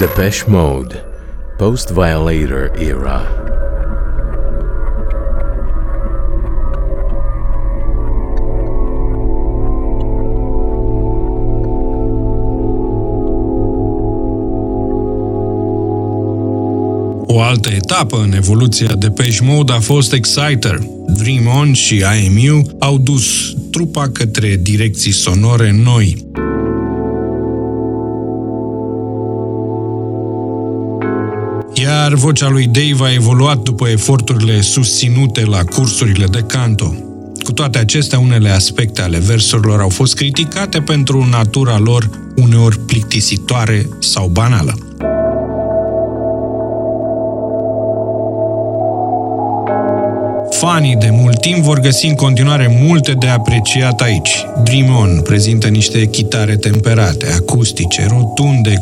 [0.00, 1.04] Depeche Mode,
[1.58, 3.22] Post Violator Era.
[17.26, 20.78] O altă etapă în evoluția Depeche Mode a fost Exciter.
[21.06, 26.29] Dream On și IMU au dus trupa către direcții sonore noi.
[32.10, 36.94] Iar vocea lui Dave a evoluat după eforturile susținute la cursurile de canto.
[37.42, 43.88] Cu toate acestea, unele aspecte ale versurilor au fost criticate pentru natura lor uneori plictisitoare
[44.00, 44.74] sau banală.
[50.50, 54.44] Fanii de mult timp vor găsi în continuare multe de apreciat aici.
[54.64, 58.80] Dream On prezintă niște chitare temperate, acustice, rotunde,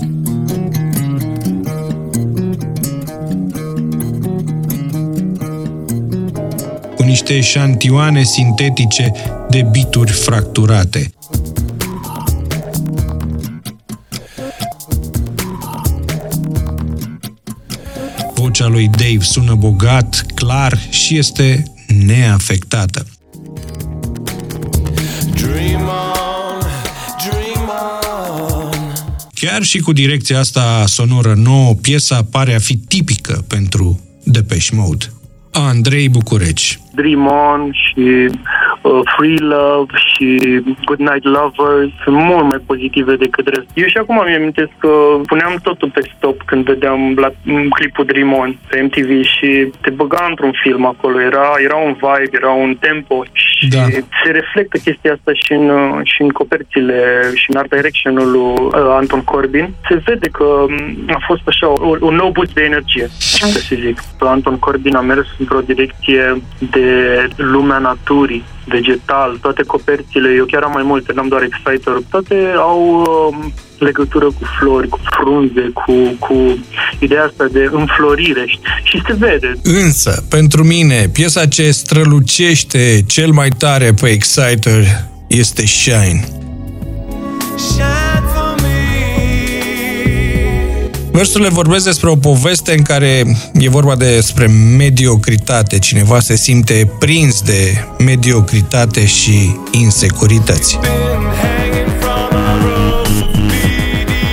[7.09, 9.13] niște eșantioane sintetice
[9.51, 11.13] de bituri fracturate.
[18.35, 21.63] Vocea lui Dave sună bogat, clar și este
[22.07, 23.07] neafectată.
[25.35, 26.67] Dream on,
[27.29, 27.71] dream
[28.61, 28.93] on.
[29.35, 35.13] Chiar și cu direcția asta sonoră nouă, piesa pare a fi tipică pentru Depeche Mode.
[35.53, 38.31] Andrei Bucureci Dream On și
[38.83, 43.69] uh, Free Love și Good Night Lovers sunt mult mai pozitive decât rest.
[43.75, 44.91] Eu și acum mi amintesc că
[45.27, 47.31] puneam totul pe stop când vedeam la
[47.71, 51.21] clipul Dream On pe MTV și te băga într-un film acolo.
[51.21, 53.85] Era, era un vibe, era un tempo și Da.
[54.25, 56.99] se reflectă chestia asta și în, uh, și în coperțile
[57.35, 59.69] și în art direction-ul lui uh, Anton Corbin.
[59.89, 63.07] Se vede că um, a fost așa o, un nou boost de energie,
[63.41, 63.99] ca să zic.
[64.19, 66.87] Anton Corbin a mers într-o direcție de
[67.37, 72.81] lumea naturii, vegetal, toate coperțile, eu chiar am mai multe, n-am doar Exciter, toate au
[73.31, 76.59] um, legătură cu flori, cu frunze, cu, cu
[76.99, 79.53] ideea asta de înflorire și, și se vede.
[79.63, 84.85] Însă, pentru mine, piesa ce strălucește cel mai tare pe Exciter
[85.27, 86.29] este Shine.
[87.57, 88.08] Shine
[91.19, 94.47] Versurile vorbesc despre o poveste în care e vorba despre
[94.77, 95.79] mediocritate.
[95.79, 100.79] Cineva se simte prins de mediocritate și insecurități.
[100.81, 100.93] Been
[101.43, 104.27] hanging from a rope of mediocrity.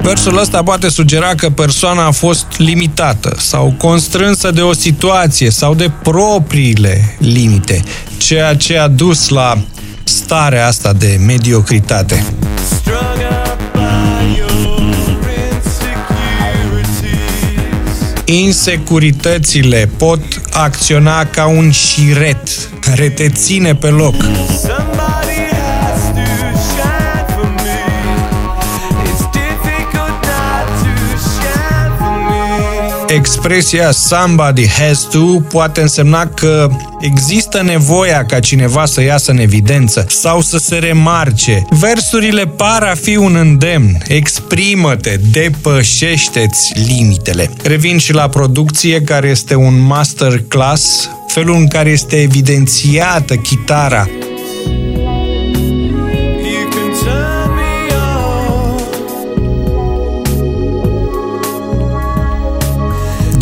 [0.00, 5.74] Versul ăsta poate sugera că persoana a fost limitată sau constrânsă de o situație sau
[5.74, 7.82] de propriile limite,
[8.16, 9.58] ceea ce a dus la
[10.04, 12.24] starea asta de mediocritate.
[18.24, 20.20] Insecuritățile pot
[20.52, 22.48] acționa ca un șiret
[22.80, 24.14] care te ține pe loc.
[24.14, 25.05] Somebody
[33.16, 36.68] Expresia somebody has to poate însemna că
[37.00, 41.66] există nevoia ca cineva să iasă în evidență sau să se remarce.
[41.70, 43.98] Versurile par a fi un îndemn.
[44.08, 47.50] Exprimă-te, depășește-ți limitele.
[47.62, 54.08] Revin și la producție care este un masterclass, felul în care este evidențiată chitara,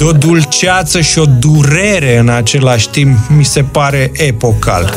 [0.05, 4.95] de o dulceață și o durere în același timp, mi se pare epocal.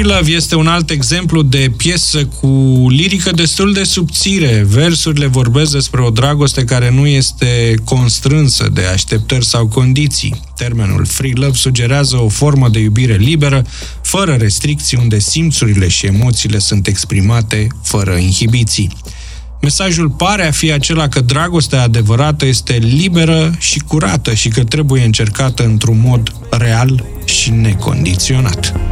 [0.00, 4.66] Free Love este un alt exemplu de piesă cu lirică destul de subțire.
[4.68, 10.40] Versurile vorbesc despre o dragoste care nu este constrânsă de așteptări sau condiții.
[10.56, 13.66] Termenul Free Love sugerează o formă de iubire liberă,
[14.02, 18.96] fără restricții, unde simțurile și emoțiile sunt exprimate fără inhibiții.
[19.60, 25.04] Mesajul pare a fi acela că dragostea adevărată este liberă și curată și că trebuie
[25.04, 28.89] încercată într-un mod real și necondiționat.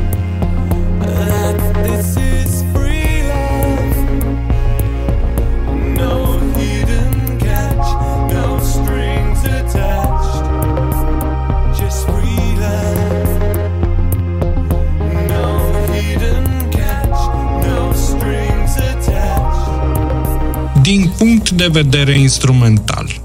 [21.59, 23.21] De vedere instrumental,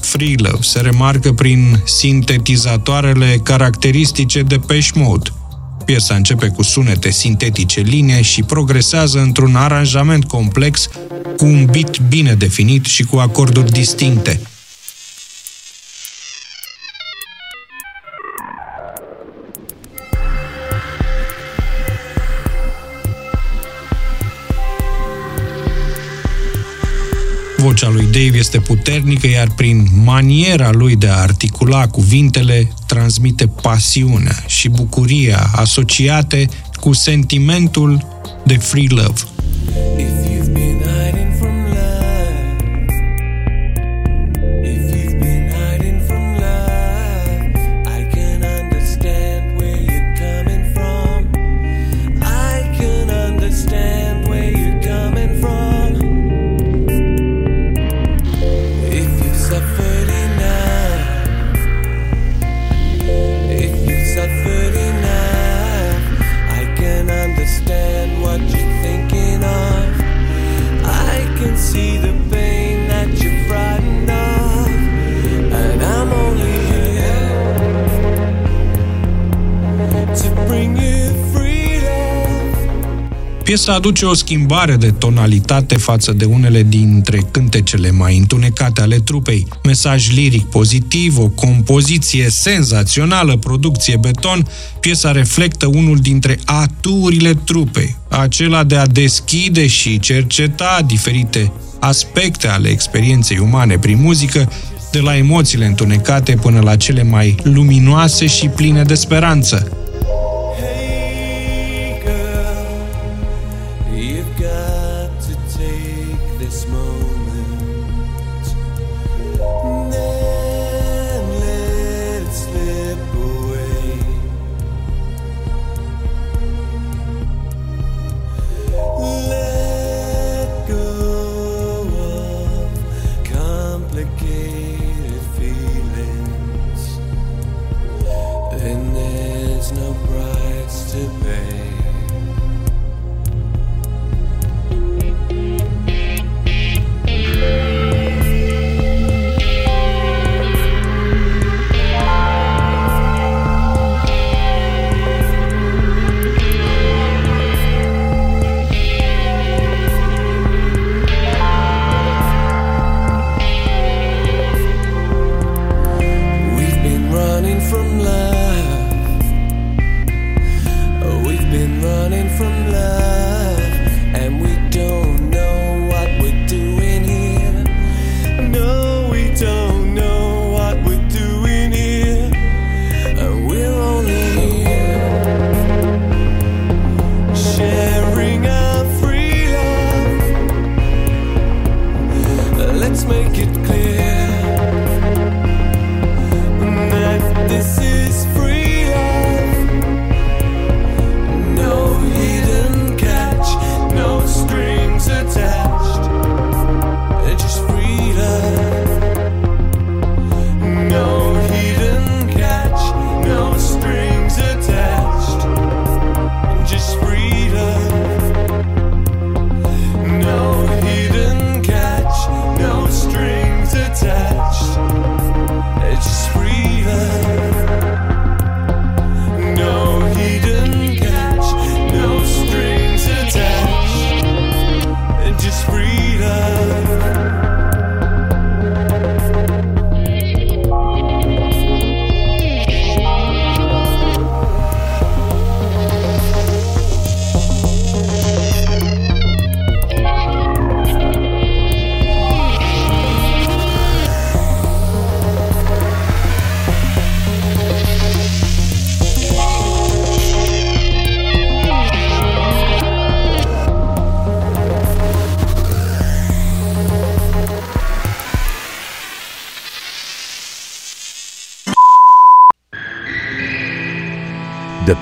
[0.00, 5.30] Free Love se remarcă prin sintetizatoarele caracteristice de Pesh Mode.
[5.84, 10.88] Piesa începe cu sunete sintetice line și progresează într-un aranjament complex
[11.36, 14.40] cu un beat bine definit și cu acorduri distincte.
[27.72, 34.44] Vocea lui Dave este puternică, iar prin maniera lui de a articula cuvintele, transmite pasiunea
[34.46, 36.48] și bucuria asociate
[36.80, 38.06] cu sentimentul
[38.44, 39.20] de free love.
[39.98, 40.41] If you've
[83.52, 89.46] Piesa aduce o schimbare de tonalitate față de unele dintre cântecele mai întunecate ale trupei.
[89.62, 94.48] Mesaj liric pozitiv, o compoziție senzațională, producție beton,
[94.80, 102.68] piesa reflectă unul dintre aturile trupei, acela de a deschide și cerceta diferite aspecte ale
[102.68, 104.52] experienței umane prin muzică,
[104.92, 109.81] de la emoțiile întunecate până la cele mai luminoase și pline de speranță.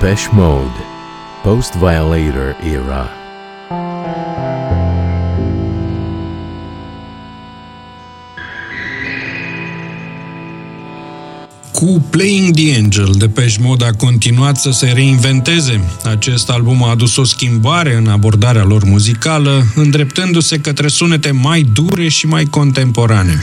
[0.00, 0.84] Depeche Mode,
[1.42, 3.10] Post Violator Era.
[11.72, 15.80] Cu Playing the Angel, Depeche Mode a continuat să se reinventeze.
[16.04, 22.08] Acest album a adus o schimbare în abordarea lor muzicală, îndreptându-se către sunete mai dure
[22.08, 23.42] și mai contemporane.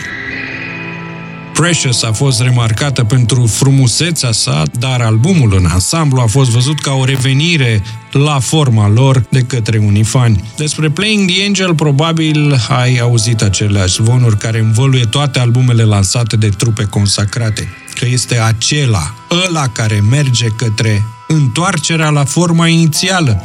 [1.58, 6.94] Precious a fost remarcată pentru frumusețea sa, dar albumul în ansamblu a fost văzut ca
[6.94, 10.44] o revenire la forma lor de către unii fani.
[10.58, 16.50] Despre Playing the Angel probabil ai auzit aceleași zvonuri care învăluie toate albumele lansate de
[16.50, 19.14] trupe consacrate, că este acela,
[19.48, 23.44] ăla care merge către întoarcerea la forma inițială,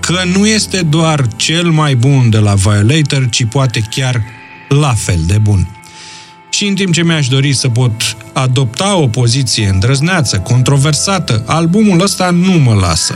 [0.00, 4.22] că nu este doar cel mai bun de la Violator, ci poate chiar
[4.68, 5.75] la fel de bun.
[6.50, 12.30] Și în timp ce mi-aș dori să pot adopta o poziție îndrăzneață, controversată, albumul ăsta
[12.30, 13.14] nu mă lasă.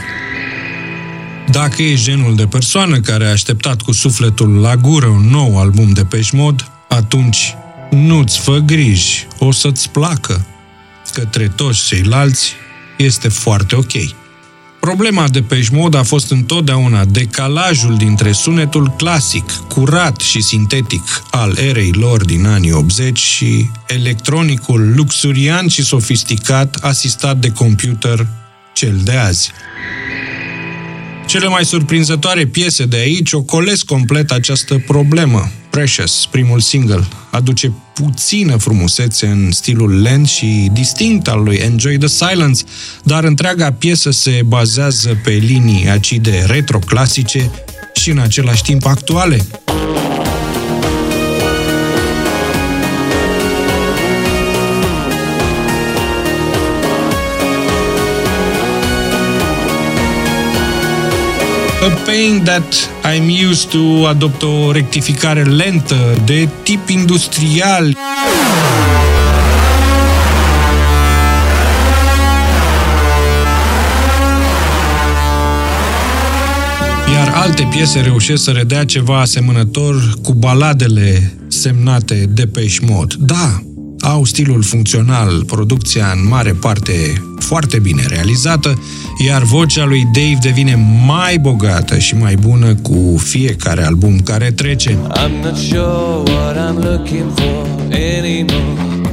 [1.51, 5.93] Dacă ești genul de persoană care a așteptat cu sufletul la gură un nou album
[5.93, 7.55] de Peș Mod, atunci
[7.91, 10.47] nu-ți fă griji, o să-ți placă.
[11.13, 12.53] Către toți ceilalți
[12.97, 13.93] este foarte ok.
[14.81, 21.57] Problema de pe Mode a fost întotdeauna decalajul dintre sunetul clasic, curat și sintetic al
[21.59, 28.27] erei lor din anii 80 și electronicul luxurian și sofisticat asistat de computer
[28.73, 29.51] cel de azi.
[31.31, 35.51] Cele mai surprinzătoare piese de aici ocolesc complet această problemă.
[35.71, 42.09] Precious, primul single, aduce puțină frumusețe în stilul lent și distinct al lui Enjoy the
[42.09, 42.63] Silence,
[43.03, 47.51] dar întreaga piesă se bazează pe linii acide retroclasice
[47.95, 49.47] și în același timp actuale.
[62.11, 67.97] A pain that I'm used to adoptă o rectificare lentă de tip industrial.
[77.13, 83.15] Iar alte piese reușesc să redea ceva asemănător cu baladele semnate de Peș Mod.
[83.15, 83.63] Da,
[84.01, 88.83] au stilul funcțional, producția în mare parte foarte bine realizată,
[89.27, 94.91] iar vocea lui Dave devine mai bogată și mai bună cu fiecare album care trece.
[94.91, 99.09] I'm not sure what I'm looking for anymore.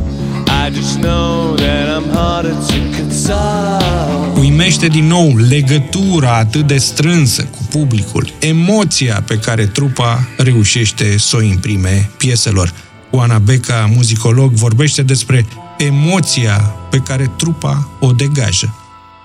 [0.67, 4.39] I just know that I'm harder to console.
[4.39, 11.35] Uimește din nou legătura atât de strânsă cu publicul, emoția pe care trupa reușește să
[11.35, 12.73] o imprime pieselor.
[13.17, 15.45] Oana Beca, muzicolog, vorbește despre
[15.77, 16.55] emoția
[16.89, 18.67] pe care trupa o degajă.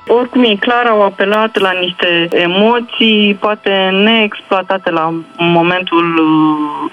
[0.06, 3.70] Oricum e clar, au apelat la niște emoții poate
[4.04, 6.06] neexploatate la momentul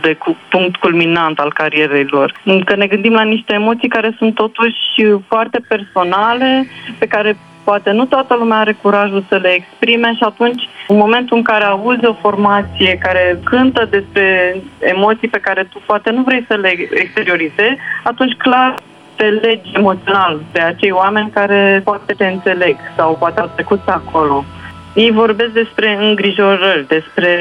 [0.02, 0.18] de
[0.50, 2.34] punct culminant al carierei lor.
[2.66, 4.76] Că ne gândim la niște emoții care sunt totuși
[5.28, 7.38] foarte personale, pe care
[7.70, 11.64] poate nu toată lumea are curajul să le exprime și atunci, în momentul în care
[11.64, 16.72] auzi o formație care cântă despre emoții pe care tu poate nu vrei să le
[17.04, 18.76] exteriorizezi, atunci clar
[19.16, 23.92] te legi emoțional de acei oameni care poate te înțeleg sau poate au trecut pe
[23.92, 24.46] acolo.
[24.94, 27.32] Ei vorbesc despre îngrijorări, despre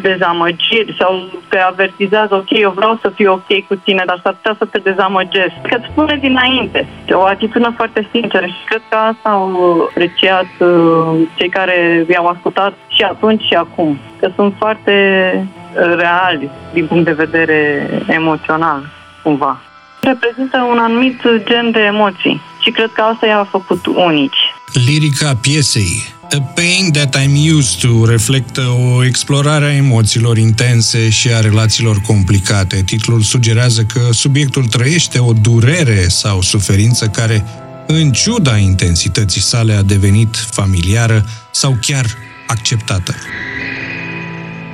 [0.00, 4.56] dezamăgiri sau te avertizează, ok, eu vreau să fiu ok cu tine, dar s-ar putea
[4.58, 5.54] să te dezamăgesc.
[5.68, 6.86] Că îți spune dinainte.
[7.10, 12.74] O atitudine foarte sinceră și cred că asta au apreciat uh, cei care i-au ascultat
[12.88, 13.98] și atunci și acum.
[14.20, 14.94] Că sunt foarte
[15.36, 18.88] uh, reali din punct de vedere emoțional,
[19.22, 19.60] cumva.
[20.00, 24.40] Reprezintă un anumit gen de emoții și cred că asta i-a făcut unici.
[24.86, 31.28] Lirica piesei A Pain That I'm Used To reflectă o explorare a emoțiilor intense și
[31.28, 32.82] a relațiilor complicate.
[32.82, 37.44] Titlul sugerează că subiectul trăiește o durere sau suferință care,
[37.86, 42.06] în ciuda intensității sale, a devenit familiară sau chiar
[42.46, 43.14] acceptată.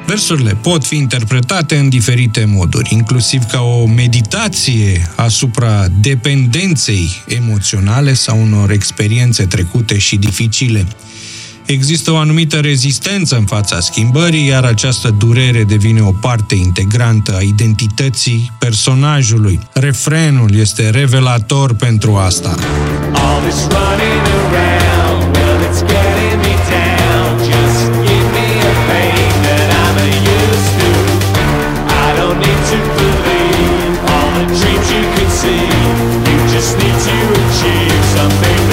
[0.07, 8.43] Versurile pot fi interpretate în diferite moduri, inclusiv ca o meditație asupra dependenței emoționale sau
[8.43, 10.87] unor experiențe trecute și dificile.
[11.69, 17.41] Există o anumită rezistență în fața schimbării, iar această durere devine o parte integrantă a
[17.41, 19.61] identității personajului.
[19.73, 22.55] Refrenul este revelator pentru asta.
[23.13, 27.31] All this running around, well, it's getting me down.
[27.53, 29.97] Just give me a pain that I'm
[30.41, 30.91] used to.
[32.05, 35.65] I don't need to believe all the dreams you could see.
[36.29, 38.68] You just need to achieve something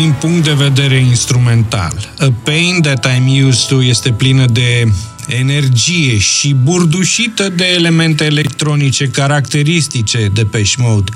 [0.00, 2.12] punct de vedere instrumental.
[2.18, 4.92] A Pain That I'm Used To este plină de
[5.26, 11.10] energie și burdușită de elemente electronice caracteristice de Pesh Mode.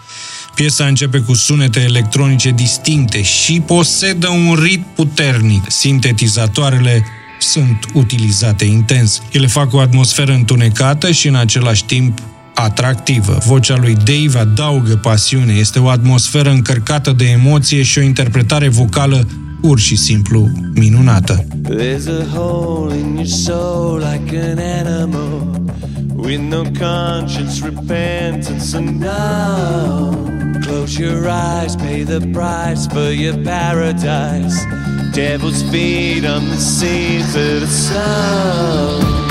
[0.55, 5.65] Piesa începe cu sunete electronice distincte și posedă un ritm puternic.
[5.69, 7.07] Sintetizatoarele
[7.39, 9.23] sunt utilizate intens.
[9.31, 12.19] Ele fac o atmosferă întunecată și în același timp
[12.57, 13.39] atractivă.
[13.47, 19.27] Vocea lui Dave adaugă pasiune, este o atmosferă încărcată de emoție și o interpretare vocală
[19.61, 21.45] pur și simplu minunată.
[21.69, 25.61] There's a hole in your soul like an animal
[26.17, 30.27] with no conscience, repentance, and now
[30.67, 34.59] close your eyes, pay the price for your paradise.
[35.13, 39.26] Devil's feet on the seas of the sound.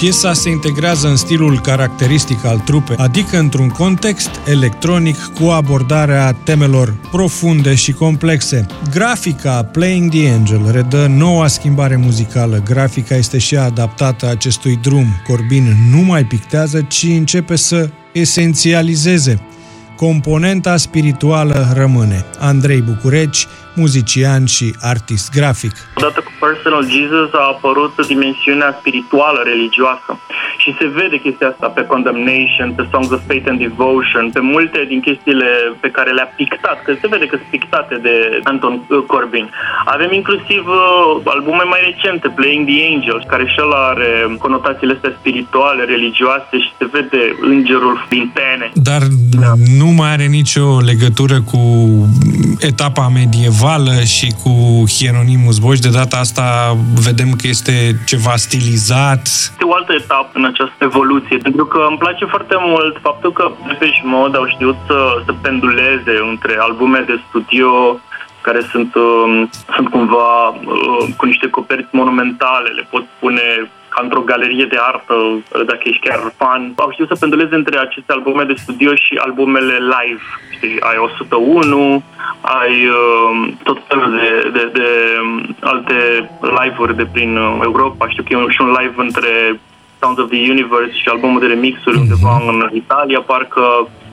[0.00, 6.94] Piesa se integrează în stilul caracteristic al trupei, adică într-un context electronic cu abordarea temelor
[7.10, 8.66] profunde și complexe.
[8.90, 12.62] Grafica Playing the Angel redă noua schimbare muzicală.
[12.64, 15.06] Grafica este și adaptată acestui drum.
[15.26, 19.40] Corbin nu mai pictează, ci începe să esențializeze.
[19.96, 22.24] Componenta spirituală rămâne.
[22.38, 25.74] Andrei Bucureci, muzician și artist grafic.
[25.96, 30.10] Odată cu Personal Jesus a apărut dimensiunea spirituală religioasă
[30.62, 34.78] și se vede chestia asta pe Condemnation, pe Songs of Faith and Devotion, pe multe
[34.92, 35.50] din chestiile
[35.84, 38.14] pe care le-a pictat, că se vede că sunt pictate de
[38.50, 38.74] Anton
[39.14, 39.46] Corbin.
[39.94, 44.10] Avem inclusiv uh, albume mai recente, Playing the Angels, care și el are
[44.44, 48.66] conotațiile astea spirituale, religioase și se vede îngerul din pene.
[48.90, 49.02] Dar
[49.42, 49.52] da.
[49.80, 51.60] nu mai are nicio legătură cu
[52.60, 53.59] etapa medievală
[54.04, 54.52] și cu
[54.96, 55.82] Hieronymus Bosch.
[55.82, 56.76] De data asta
[57.08, 57.74] vedem că este
[58.06, 59.22] ceva stilizat.
[59.26, 63.50] Este o altă etapă în această evoluție, pentru că îmi place foarte mult faptul că
[63.68, 68.00] Depeche Mode au știut să, să penduleze între albume de studio
[68.40, 74.20] care sunt, uh, sunt cumva uh, cu niște coperți monumentale, le pot pune ca într-o
[74.20, 75.14] galerie de artă,
[75.70, 76.72] dacă ești chiar fan.
[76.76, 80.24] Au știut să penduleze între aceste albume de studio și albumele live.
[80.60, 82.02] Știi, ai 101,
[82.60, 84.88] ai uh, tot felul de, de, de
[85.60, 85.96] alte
[86.58, 88.08] live-uri de prin uh, Europa.
[88.08, 89.60] Știu că e un, și un live între
[90.00, 92.06] Sounds of the Universe și albumul de remixuri mm-hmm.
[92.06, 93.64] undeva în Italia, parcă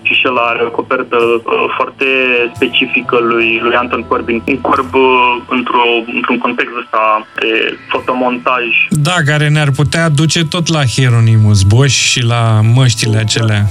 [0.02, 1.44] și și el are o copertă uh,
[1.78, 2.06] foarte
[2.56, 4.44] specifică lui, lui Anton Corbin.
[4.48, 5.02] Un corb uh,
[5.50, 5.86] într-o,
[6.16, 8.64] într-un context ăsta de fotomontaj.
[8.90, 13.64] Da, care ne-ar putea duce tot la Hieronymus Bosch și la măștile acelea.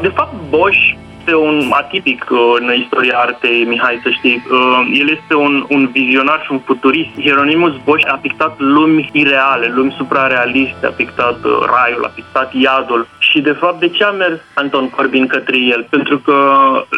[0.00, 0.96] De fapt, Bosch
[1.26, 4.42] este un atipic uh, în istoria artei, Mihai, să știi.
[4.50, 7.20] Uh, el este un, un vizionar și un futurist.
[7.20, 13.06] Hieronymus Bosch a pictat lumi ireale, lumi suprarealiste, a pictat uh, raiul, a pictat iadul.
[13.18, 15.86] Și, de fapt, de ce a mers Anton Corbin către el?
[15.90, 16.38] Pentru că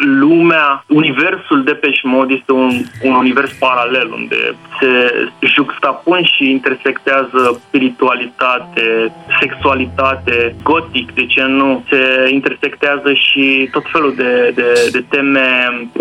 [0.01, 2.71] lumea, universul de peș Mode este un,
[3.03, 11.83] un univers paralel, unde se juxtapun și intersectează spiritualitate, sexualitate, gotic, de ce nu?
[11.89, 15.47] Se intersectează și tot felul de, de, de teme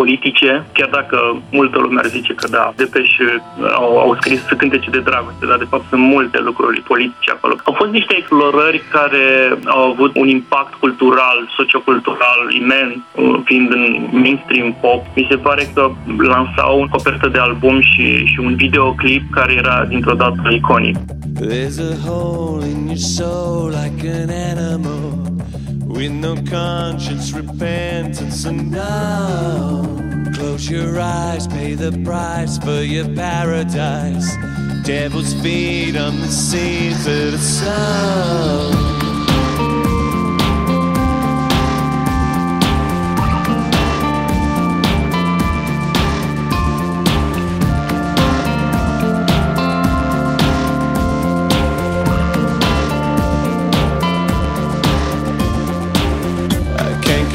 [0.01, 1.17] politice, chiar dacă
[1.59, 3.11] multă lume ar zice că da, Depeș
[3.83, 7.55] au, au scris cântece de dragoste, dar de fapt sunt multe lucruri politice acolo.
[7.65, 9.25] Au fost niște explorări care
[9.67, 12.95] au avut un impact cultural, sociocultural imens,
[13.45, 15.03] fiind în mainstream pop.
[15.17, 15.91] Mi se pare că
[16.33, 20.97] lansau o copertă de album și, și un videoclip care era dintr-o dată iconic.
[21.41, 25.29] There's a hole in your soul like an animal
[25.89, 29.99] with no conscience, repentance, and now
[30.35, 34.37] close your eyes, pay the price for your paradise.
[34.85, 39.08] Devil's feet on the seas of the sound.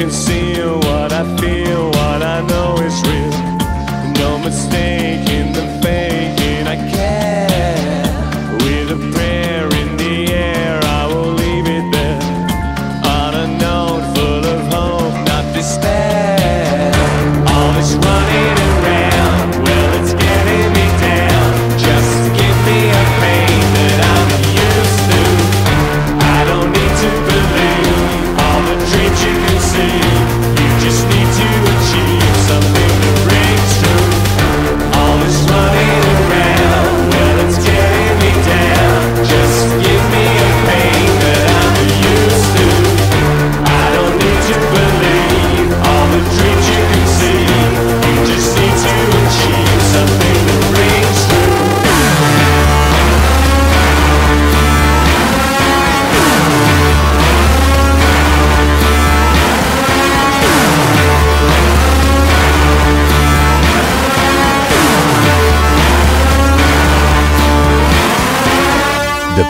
[0.03, 1.72] Conceal what I feel,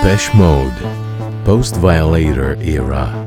[0.04, 0.82] Depeche Mode,
[1.44, 3.26] Post Violator Era.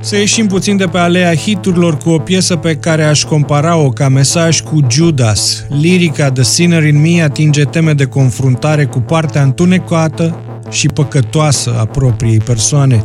[0.00, 4.08] Să ieșim puțin de pe alea hiturilor cu o piesă pe care aș compara-o ca
[4.08, 5.64] mesaj cu Judas.
[5.68, 10.36] Lirica The Sinner in Me atinge teme de confruntare cu partea întunecată
[10.70, 13.04] și păcătoasă a propriei persoane.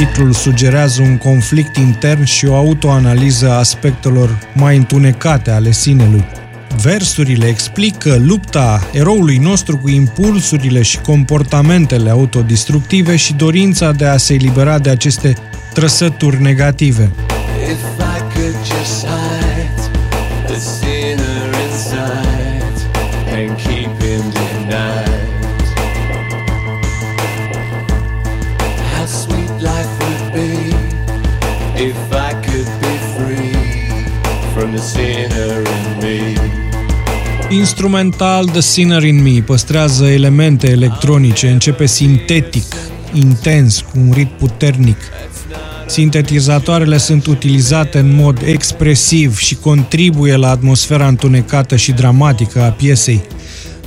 [0.00, 6.24] Titlul sugerează un conflict intern și o autoanaliză a aspectelor mai întunecate ale sinelui.
[6.82, 14.34] Versurile explică lupta eroului nostru cu impulsurile și comportamentele autodistructive și dorința de a se
[14.34, 15.34] elibera de aceste
[15.74, 17.10] trăsături negative.
[37.80, 42.74] Instrumental The Sinner in Me păstrează elemente electronice, începe sintetic,
[43.12, 44.96] intens, cu un ritm puternic.
[45.86, 53.22] Sintetizatoarele sunt utilizate în mod expresiv și contribuie la atmosfera întunecată și dramatică a piesei.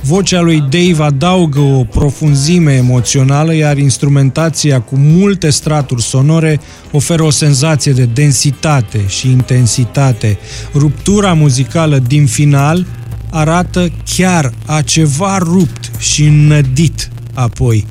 [0.00, 7.30] Vocea lui Dave adaugă o profunzime emoțională, iar instrumentația cu multe straturi sonore oferă o
[7.30, 10.38] senzație de densitate și intensitate.
[10.72, 12.86] Ruptura muzicală din final
[13.34, 17.86] arată chiar a ceva rupt și înnădit apoi.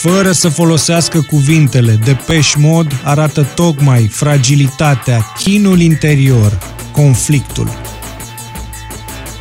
[0.00, 6.58] Fără să folosească cuvintele, Depeche Mode arată tocmai fragilitatea, chinul interior,
[6.92, 7.68] conflictul.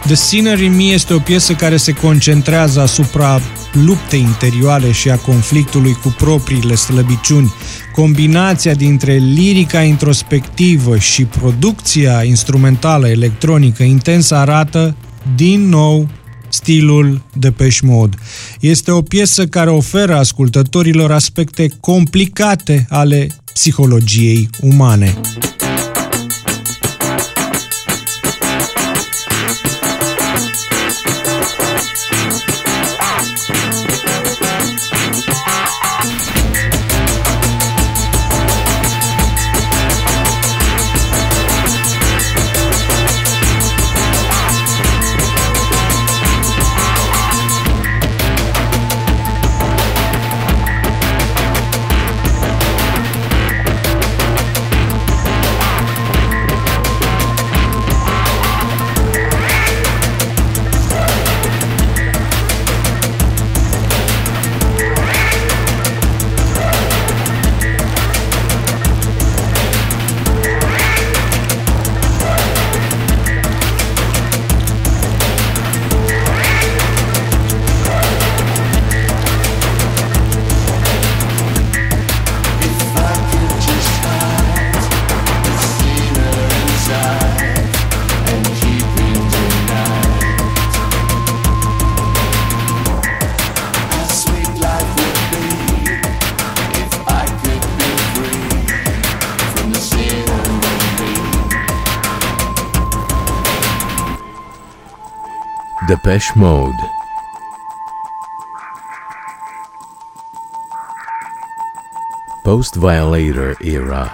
[0.05, 3.39] The Sinner in Me este o piesă care se concentrează asupra
[3.71, 7.53] luptei interioare și a conflictului cu propriile slăbiciuni.
[7.95, 14.95] Combinația dintre lirica introspectivă și producția instrumentală electronică intensă arată,
[15.35, 16.07] din nou,
[16.57, 18.17] stilul Depeche Mode.
[18.59, 25.17] Este o piesă care oferă ascultătorilor aspecte complicate ale psihologiei umane.
[106.07, 106.73] Depeche Mode.
[112.45, 114.13] Post Violator Era.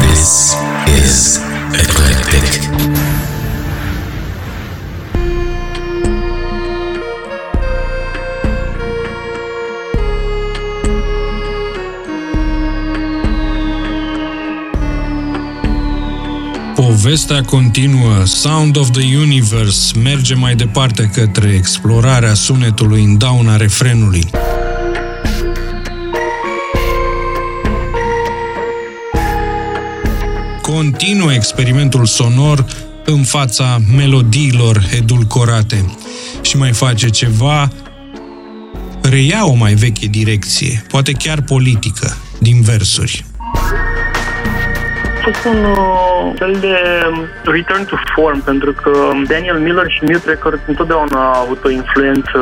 [0.00, 0.54] This
[0.88, 1.36] is
[1.74, 3.11] eclectic.
[17.02, 24.30] Povestea continuă, Sound of the Universe merge mai departe către explorarea sunetului în dauna refrenului.
[30.60, 32.64] Continuă experimentul sonor
[33.04, 35.96] în fața melodiilor edulcorate
[36.42, 37.70] și mai face ceva,
[39.02, 43.24] reia o mai veche direcție, poate chiar politică, din versuri.
[45.04, 45.44] A fost
[46.22, 46.76] un uh, fel de
[47.50, 48.92] return to form, pentru că
[49.26, 52.38] Daniel Miller și Mute Records întotdeauna au avut o influență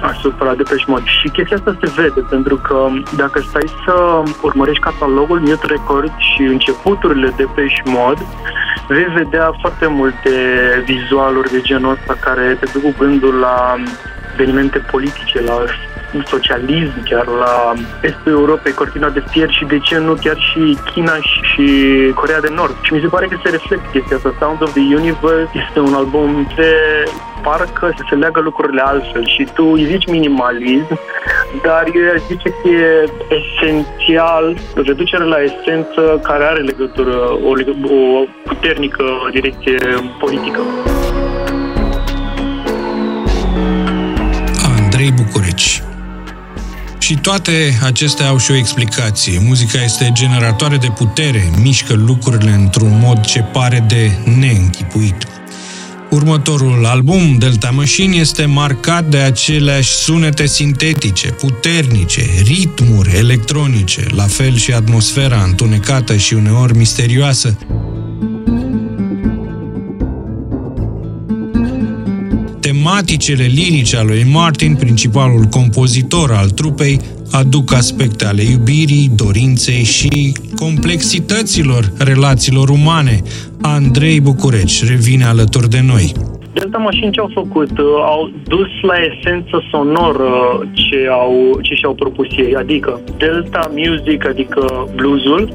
[0.00, 1.04] asupra Depeche Mode.
[1.06, 2.78] Și chestia asta se vede, pentru că
[3.16, 8.22] dacă stai să urmărești catalogul Mute Records și începuturile Depeche Mode,
[8.88, 10.30] vei vedea foarte multe
[10.84, 13.76] vizualuri de genul ăsta care te duc cu gândul la
[14.32, 15.64] evenimente politice, la
[16.26, 21.16] socialism, chiar la estul Europei, cortina de fier și de ce nu chiar și China
[21.50, 21.66] și
[22.14, 22.76] Corea de Nord.
[22.82, 24.34] Și mi se pare că se reflectă chestia asta.
[24.38, 26.72] Sound of the Universe este un album de
[27.42, 30.98] parcă să se leagă lucrurile altfel și tu îi zici minimalism,
[31.62, 33.04] dar eu aș zice că e
[33.40, 37.16] esențial reducere la esență care are legătură,
[37.48, 37.50] o,
[37.94, 39.78] o puternică direcție
[40.18, 40.60] politică.
[44.78, 45.83] Andrei Bucureci
[47.04, 49.40] și toate acestea au și o explicație.
[49.46, 55.26] Muzica este generatoare de putere, mișcă lucrurile într-un mod ce pare de neînchipuit.
[56.10, 64.56] Următorul album, Delta Machine, este marcat de aceleași sunete sintetice, puternice, ritmuri electronice, la fel
[64.56, 67.58] și atmosfera întunecată și uneori misterioasă.
[72.94, 77.00] Tematicele lirice ale lui Martin, principalul compozitor al trupei,
[77.32, 83.22] aduc aspecte ale iubirii, dorinței și complexităților relațiilor umane.
[83.62, 86.12] Andrei Bucureci revine alături de noi.
[86.52, 87.78] Delta Machine ce au făcut?
[87.78, 90.32] Uh, Au dus la esență sonoră
[90.72, 95.52] ce, au, ce și-au propus ei, adică Delta Music, adică bluesul,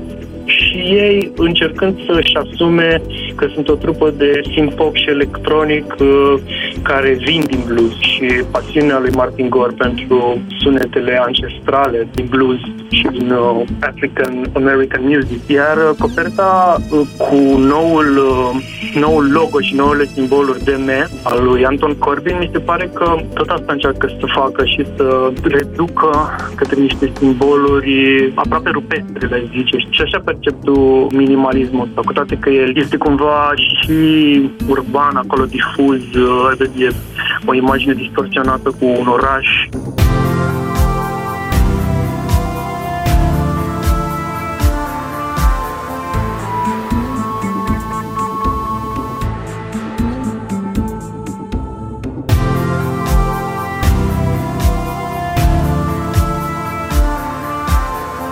[0.50, 3.02] și ei încercând să-și asume
[3.36, 6.34] că sunt o trupă de synth-pop și electronic uh,
[6.82, 13.08] care vin din blues și pasiunea lui Martin Gore pentru sunetele ancestrale din blues și
[13.12, 15.48] din uh, African American music.
[15.48, 20.90] Iar uh, coperta uh, cu noul, uh, noul logo și noule simboluri DM
[21.24, 25.32] al lui Anton Corbin, mi se pare că tot asta încearcă să facă și să
[25.44, 26.10] reducă
[26.56, 29.78] către niște simboluri aproape rupestre, le zice.
[29.90, 35.46] Și așa percep tu minimalismul ăsta, cu toate că el este cumva și urban, acolo
[35.46, 36.90] difuz, uh, e
[37.46, 39.48] o imagine distorsionată cu un oraș.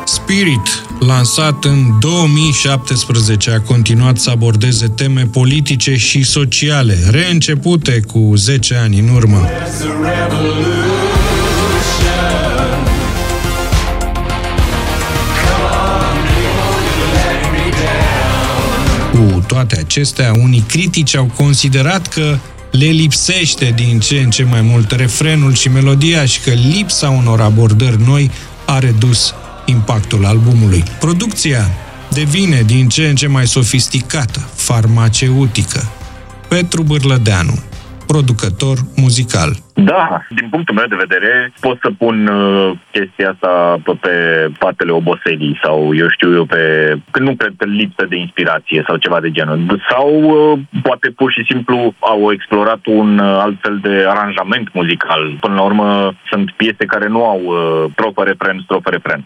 [0.04, 8.76] Spirit, lansat în 2017, a continuat să abordeze teme politice și sociale, reîncepute cu 10
[8.76, 9.48] ani în urmă.
[19.12, 22.38] Cu toate acestea, unii critici au considerat că
[22.72, 27.42] le lipsește din ce în ce mai mult refrenul și melodia și că lipsa unor
[27.42, 28.32] abordări noi
[28.66, 29.34] a redus
[29.68, 30.84] impactul albumului.
[31.00, 31.70] Producția
[32.10, 35.88] devine din ce în ce mai sofisticată, farmaceutică.
[36.48, 37.60] Petru Bârlădeanu,
[38.08, 39.52] producător muzical.
[39.74, 44.14] Da, din punctul meu de vedere, pot să pun uh, chestia asta pe, pe
[44.60, 46.62] patele oboselii sau, eu știu eu, pe...
[47.12, 49.82] Când nu cred că lipsă de inspirație sau ceva de genul.
[49.90, 55.38] Sau uh, poate pur și simplu au explorat un uh, alt fel de aranjament muzical.
[55.40, 59.26] Până la urmă, sunt piese care nu au uh, strofă, refren, strofă, refren.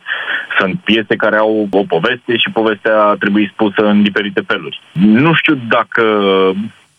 [0.60, 4.82] Sunt piese care au o poveste și povestea trebuie spusă în diferite feluri.
[4.92, 6.04] Nu știu dacă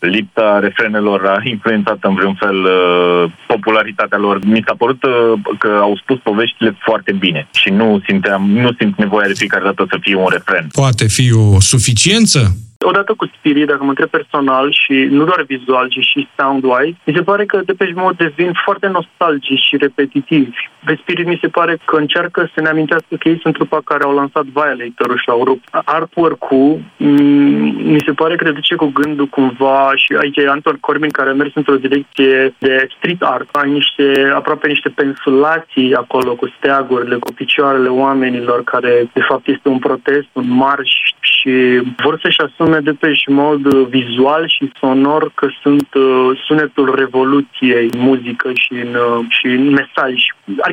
[0.07, 4.39] lipsa refrenelor a influențat în vreun fel uh, popularitatea lor.
[4.45, 5.11] Mi s-a părut uh,
[5.59, 9.85] că au spus poveștile foarte bine și nu simteam, nu simt nevoia de fiecare dată
[9.89, 10.67] să fie un refren.
[10.71, 12.39] Poate fi o suficiență?
[12.85, 17.15] Odată cu Spirit, dacă mă întreb personal și nu doar vizual, ci și sound-wise, mi
[17.15, 20.57] se pare că Depeche Mode devin foarte nostalgici și repetitivi.
[20.85, 24.03] Pe Spirit mi se pare că încearcă să ne amintească că ei sunt trupa care
[24.03, 25.67] au lansat Violator și au rupt.
[25.71, 30.77] Artwork-ul mm, mi se pare că te duce cu gândul cumva și aici e Anton
[30.79, 33.55] Corbin care a mers într-o direcție de street art.
[33.55, 39.67] Ai niște, aproape niște pensulații acolo cu steagurile, cu picioarele oamenilor care de fapt este
[39.69, 44.71] un protest, un marș și vor să-și asume de pe și mod uh, vizual și
[44.79, 50.15] sonor că sunt uh, sunetul revoluției în muzică și în, uh, și în mesaj.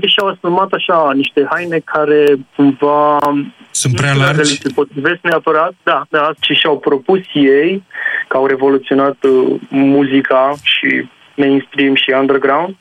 [0.01, 3.19] Adică și-au asumat așa niște haine care cumva
[3.71, 4.53] Sunt prea nu știu dacă largi?
[4.53, 7.83] li se potrivesc neapărat, da, da, ce și-au propus ei,
[8.29, 12.77] că au revoluționat uh, muzica și mainstream și underground,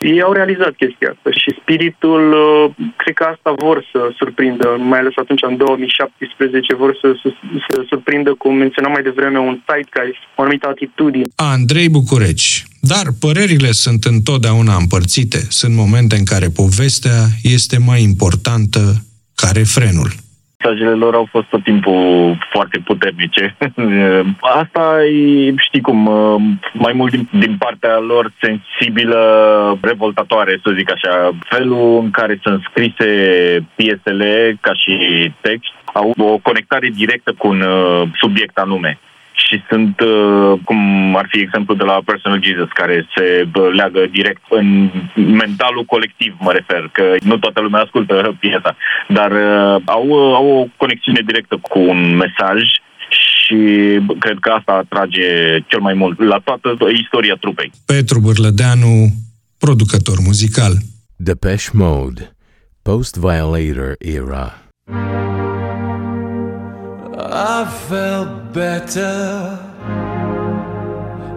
[0.00, 4.98] Ei au realizat chestia asta și spiritul, uh, cred că asta vor să surprindă, mai
[4.98, 7.28] ales atunci în 2017, vor să, să,
[7.68, 11.24] să surprindă, cum menționam mai devreme, un zeitgeist, o anumită atitudine.
[11.36, 12.67] Andrei Bucureci.
[12.80, 15.46] Dar părerile sunt întotdeauna împărțite.
[15.48, 20.10] Sunt momente în care povestea este mai importantă ca refrenul
[20.68, 23.56] mesajele lor au fost tot timpul foarte puternice.
[24.62, 25.98] Asta e, știi cum,
[26.72, 29.20] mai mult din, din partea lor sensibilă,
[29.80, 31.30] revoltatoare, să zic așa.
[31.48, 33.10] Felul în care sunt scrise
[33.74, 34.92] piesele, ca și
[35.40, 38.98] text, au o conectare directă cu un uh, subiect anume
[39.46, 40.80] și sunt, uh, cum
[41.16, 46.52] ar fi exemplu de la Personal Jesus, care se leagă direct în mentalul colectiv, mă
[46.52, 48.76] refer, că nu toată lumea ascultă piesa,
[49.08, 52.60] dar uh, au, uh, au o conexiune directă cu un mesaj
[53.10, 53.58] și
[54.18, 55.28] cred că asta atrage
[55.66, 57.70] cel mai mult la toată istoria trupei.
[57.86, 58.94] Petru Bârlădeanu,
[59.58, 60.72] producător muzical.
[61.16, 62.36] Depeche Mode,
[62.82, 64.62] Post-Violator Era.
[67.30, 69.58] I felt better.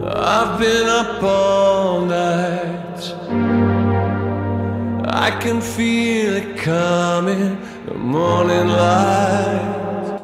[0.03, 2.99] I've been up all night.
[5.05, 9.71] I can feel it coming, the morning light.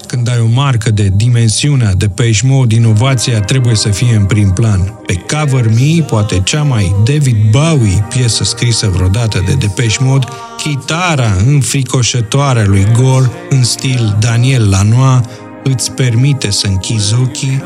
[0.08, 4.50] Când ai o marcă de dimensiunea de Page Mode, inovația trebuie să fie în prim
[4.50, 4.80] plan.
[5.06, 10.26] Pe Cover Me, poate cea mai David Bowie piesă scrisă vreodată de Depeche Mode,
[10.58, 15.22] chitara înfricoșătoare lui Gore în stil Daniel Lanois
[15.64, 17.64] îți permite să închizi ochii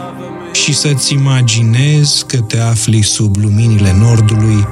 [0.52, 4.68] și să-ți imaginezi că te afli sub luminile nordului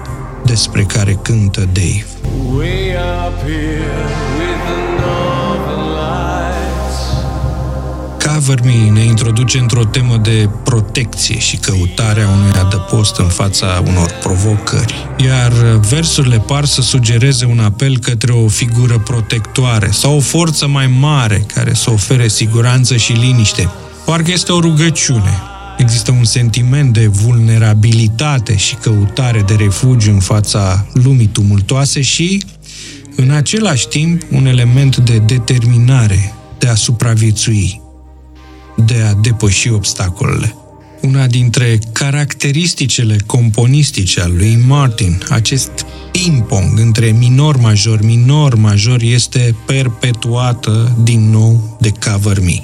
[0.46, 2.06] despre care cântă Dave.
[8.34, 14.12] Cover Me ne introduce într-o temă de protecție și căutarea unui adăpost în fața unor
[14.22, 15.08] provocări.
[15.18, 15.52] Iar
[15.90, 21.44] versurile par să sugereze un apel către o figură protectoare sau o forță mai mare
[21.54, 23.70] care să ofere siguranță și liniște.
[24.06, 25.42] Parcă este o rugăciune.
[25.78, 32.44] Există un sentiment de vulnerabilitate și căutare de refugiu în fața lumii tumultoase și,
[33.16, 37.82] în același timp, un element de determinare de a supraviețui
[38.86, 40.56] de a depăși obstacolele.
[41.02, 45.72] Una dintre caracteristicile componistice al lui Martin, acest
[46.12, 52.64] ping-pong între minor-major, minor-major, este perpetuată din nou de Cover Me.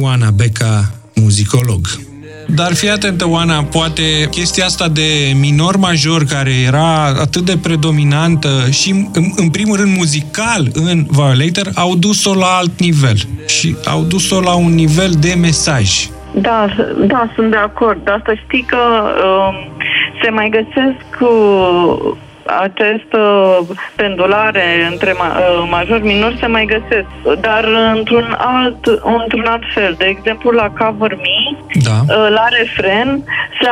[0.00, 2.11] Oana Beca, muzicolog.
[2.46, 8.90] Dar fii atentă, Oana, poate chestia asta de minor-major care era atât de predominantă și,
[8.90, 13.16] în, în primul rând, muzical în Violator, au dus-o la alt nivel
[13.46, 16.06] și au dus-o la un nivel de mesaj.
[16.34, 16.66] Da,
[17.06, 18.04] da, sunt de acord.
[18.04, 19.68] Dar să știi că uh,
[20.22, 22.16] se mai găsesc uh,
[22.46, 23.18] această
[23.96, 27.64] pendulare între uh, major-minor se mai găsesc, dar
[27.94, 28.86] într-un alt,
[29.20, 29.94] într-un alt fel.
[29.98, 32.00] De exemplu, la Cover Me, da.
[32.08, 33.24] Uh, la refren,
[33.60, 33.68] se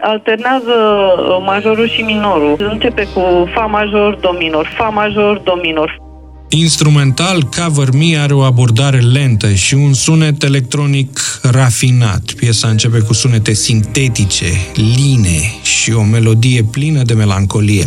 [0.00, 0.76] alternează
[1.18, 2.56] uh, majorul și minorul.
[2.58, 6.08] Începe cu Fa major, Do minor, Fa major, Do minor.
[6.52, 12.22] Instrumental, Cover Me are o abordare lentă și un sunet electronic rafinat.
[12.36, 17.84] Piesa începe cu sunete sintetice, line și o melodie plină de melancolie.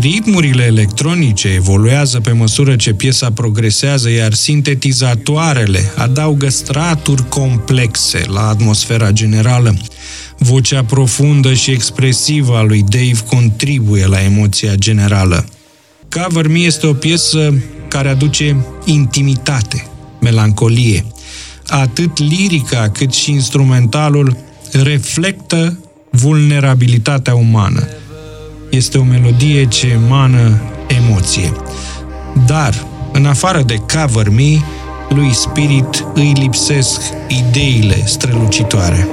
[0.00, 9.10] Ritmurile electronice evoluează pe măsură ce piesa progresează, iar sintetizatoarele adaugă straturi complexe la atmosfera
[9.10, 9.76] generală.
[10.38, 15.44] Vocea profundă și expresivă a lui Dave contribuie la emoția generală.
[16.08, 19.86] Cover Me este o piesă care aduce intimitate,
[20.20, 21.04] melancolie.
[21.66, 24.36] Atât lirica cât și instrumentalul
[24.72, 25.78] reflectă
[26.10, 27.88] vulnerabilitatea umană
[28.70, 31.52] este o melodie ce emană emoție.
[32.46, 34.58] Dar, în afară de Cover Me,
[35.08, 39.08] lui Spirit îi lipsesc ideile strălucitoare.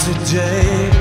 [0.00, 0.99] today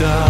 [0.00, 0.29] stars.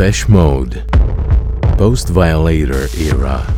[0.00, 0.84] Depeche Mode.
[1.76, 3.54] Post Violator era.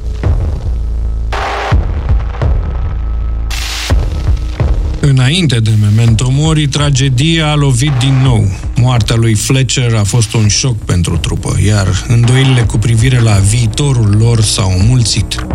[5.01, 8.45] Înainte de Memento Mori, tragedia a lovit din nou.
[8.77, 14.17] Moartea lui Fletcher a fost un șoc pentru trupă, iar îndoielile cu privire la viitorul
[14.19, 15.47] lor s-au mulțit.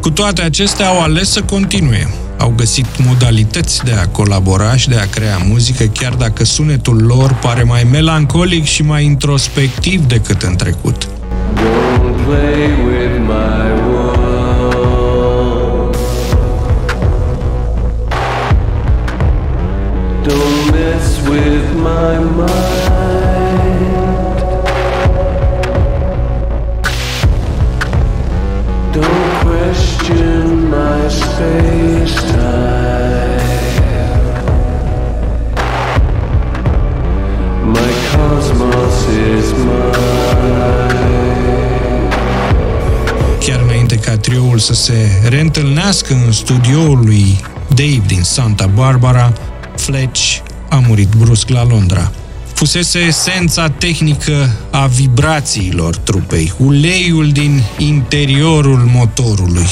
[0.00, 2.08] Cu toate acestea, au ales să continue.
[2.40, 7.34] Au găsit modalități de a colabora și de a crea muzică, chiar dacă sunetul lor
[7.34, 11.08] pare mai melancolic și mai introspectiv decât în trecut.
[11.54, 14.10] Don't play with my world.
[20.26, 22.80] Don't mess with my mind.
[28.92, 32.29] Don't question my space
[43.38, 49.32] Chiar înainte ca trioul să se reîntâlnească în studioul lui Dave din Santa Barbara,
[49.76, 50.38] Fletch
[50.68, 52.10] a murit brusc la Londra.
[52.54, 59.66] Fusese esența tehnică a vibrațiilor trupei, uleiul din interiorul motorului.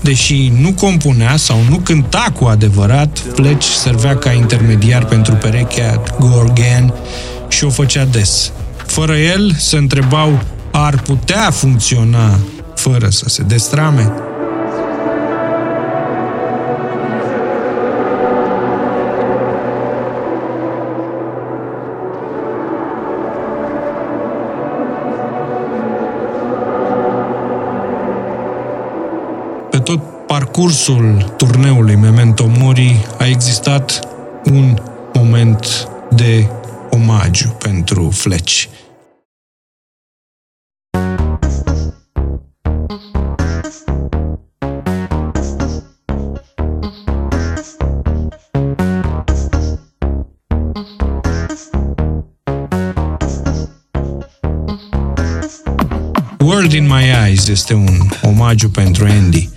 [0.00, 6.94] Deși nu compunea sau nu cânta cu adevărat, Fletch servea ca intermediar pentru perechea Gorgan
[7.48, 8.52] și o făcea des.
[8.94, 10.38] Fără el, se întrebau,
[10.72, 12.38] ar putea funcționa
[12.74, 14.12] fără să se destrame?
[29.70, 34.00] Pe tot parcursul turneului Memento Mori a existat
[34.44, 34.78] un
[35.14, 36.46] moment de
[36.90, 38.64] omagiu pentru Fletch.
[56.44, 59.48] World in My Eyes este un omagiu pentru Andy.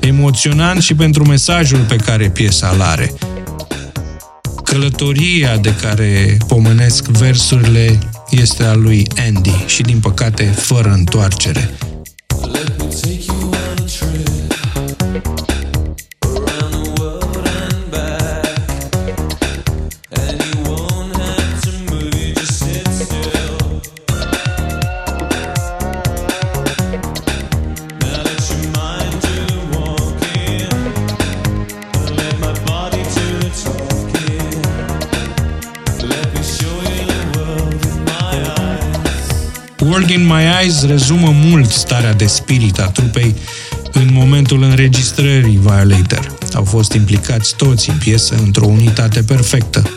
[0.00, 3.12] Emoționant și pentru mesajul pe care piesa îl are.
[4.64, 7.98] Călătoria de care pomenesc versurile
[8.30, 11.70] este a lui Andy și, din păcate, fără întoarcere.
[40.82, 43.34] In My Eyes rezumă mult starea de spirit a trupei
[43.92, 46.34] în momentul înregistrării Violator.
[46.54, 49.90] Au fost implicați toți în piesă într-o unitate perfectă.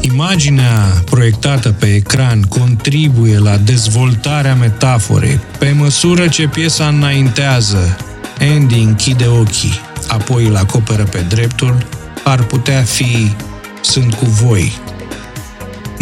[0.00, 5.40] Imaginea proiectată pe ecran contribuie la dezvoltarea metaforei.
[5.58, 7.96] Pe măsură ce piesa înaintează,
[8.40, 11.86] Andy închide ochii, apoi îl acoperă pe dreptul,
[12.24, 13.32] ar putea fi
[13.82, 14.89] Sunt cu voi.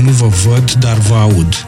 [0.04, 1.66] Nu vă văd, dar vă aud.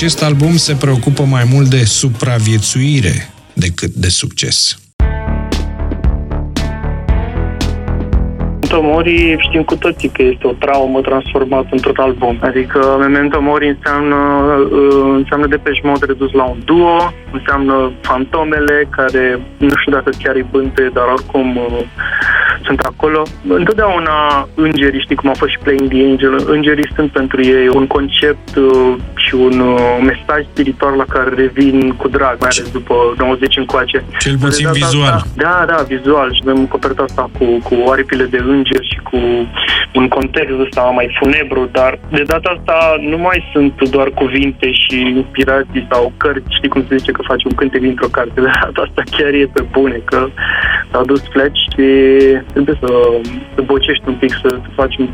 [0.00, 4.78] Acest album se preocupă mai mult de supraviețuire decât de succes.
[8.60, 12.38] Memento Mori știm cu toții că este o traumă transformată într-un album.
[12.40, 19.40] Adică Memento Mori înseamnă, uh, înseamnă Depeche Mode redus la un duo, înseamnă fantomele care
[19.58, 21.84] nu știu dacă chiar îi bânte, dar oricum uh,
[22.64, 23.22] sunt acolo.
[23.48, 27.86] Întotdeauna îngerii, știi cum a fost și Playing the Angel, îngerii sunt pentru ei un
[27.86, 28.94] concept uh,
[29.30, 29.56] și un
[30.10, 34.04] mesaj spiritual la care revin cu drag, mai ales după 90 încoace.
[34.18, 35.12] Cel puțin vizual.
[35.12, 36.34] Asta, da, da, vizual.
[36.34, 39.18] Și avem coperta asta cu, cu aripile de înger și cu
[39.94, 44.96] un context ăsta mai funebru, dar de data asta nu mai sunt doar cuvinte și
[45.20, 48.82] inspirații sau cărți, știi cum se zice că faci un cântec dintr-o carte, de data
[48.86, 50.28] asta chiar e pe bune, că
[50.90, 51.86] s-au dus fleci și
[52.52, 52.92] trebuie să,
[53.54, 55.08] să bocești un pic, să, să faci un,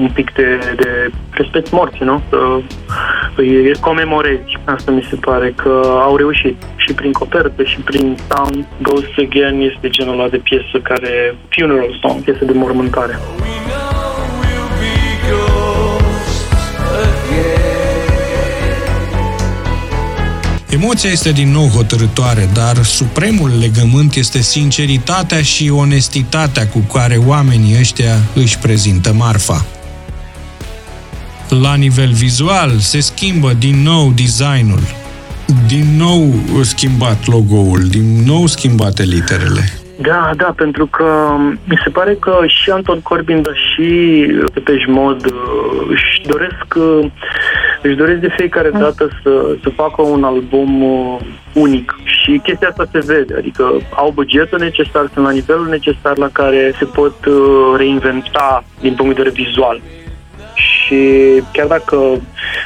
[0.00, 2.22] un pic de, de respect morții, nu?
[2.28, 2.38] Să
[3.36, 3.43] îi
[3.80, 4.58] comemorezi.
[4.64, 8.66] Asta mi se pare că au reușit și prin copertă și prin sound.
[8.82, 13.18] Ghost Again este genul ăla de piesă care, funeral song, piesă de mormântare.
[20.70, 27.78] Emoția este din nou hotărătoare, dar supremul legământ este sinceritatea și onestitatea cu care oamenii
[27.78, 29.73] ăștia își prezintă marfa.
[31.48, 34.80] La nivel vizual se schimbă din nou designul,
[35.66, 39.62] din nou schimbat logo-ul, din nou schimbate literele.
[40.00, 41.04] Da, da, pentru că
[41.64, 43.88] mi se pare că și Anton Corbin, dar și
[44.52, 47.10] Pepeș Mod uh, își doresc, uh,
[47.82, 51.20] își doresc de fiecare dată să, să facă un album uh,
[51.52, 56.28] unic și chestia asta se vede, adică au bugetul necesar, sunt la nivelul necesar la
[56.32, 57.16] care se pot
[57.76, 59.80] reinventa din punct de vedere vizual.
[60.54, 61.02] Și
[61.52, 61.96] chiar dacă,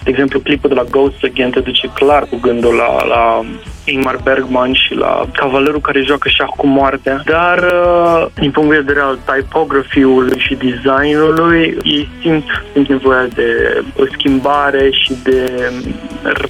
[0.03, 3.45] de exemplu, clipul de la Ghost Again te duce clar cu gândul la, la
[3.91, 8.77] Ingmar Bergman și la cavalerul care joacă șah cu moartea, dar uh, din punct de
[8.77, 15.71] vedere al typography-ului și designului, ei simt, simt nevoia de o schimbare și de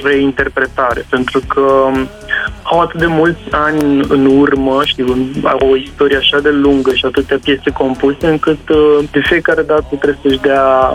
[0.02, 1.90] reinterpretare, pentru că
[2.62, 5.06] au atât de mulți ani în urmă, știu,
[5.42, 9.86] au o istorie așa de lungă și atâtea piese compuse, încât uh, de fiecare dată
[9.88, 10.90] trebuie să-și dea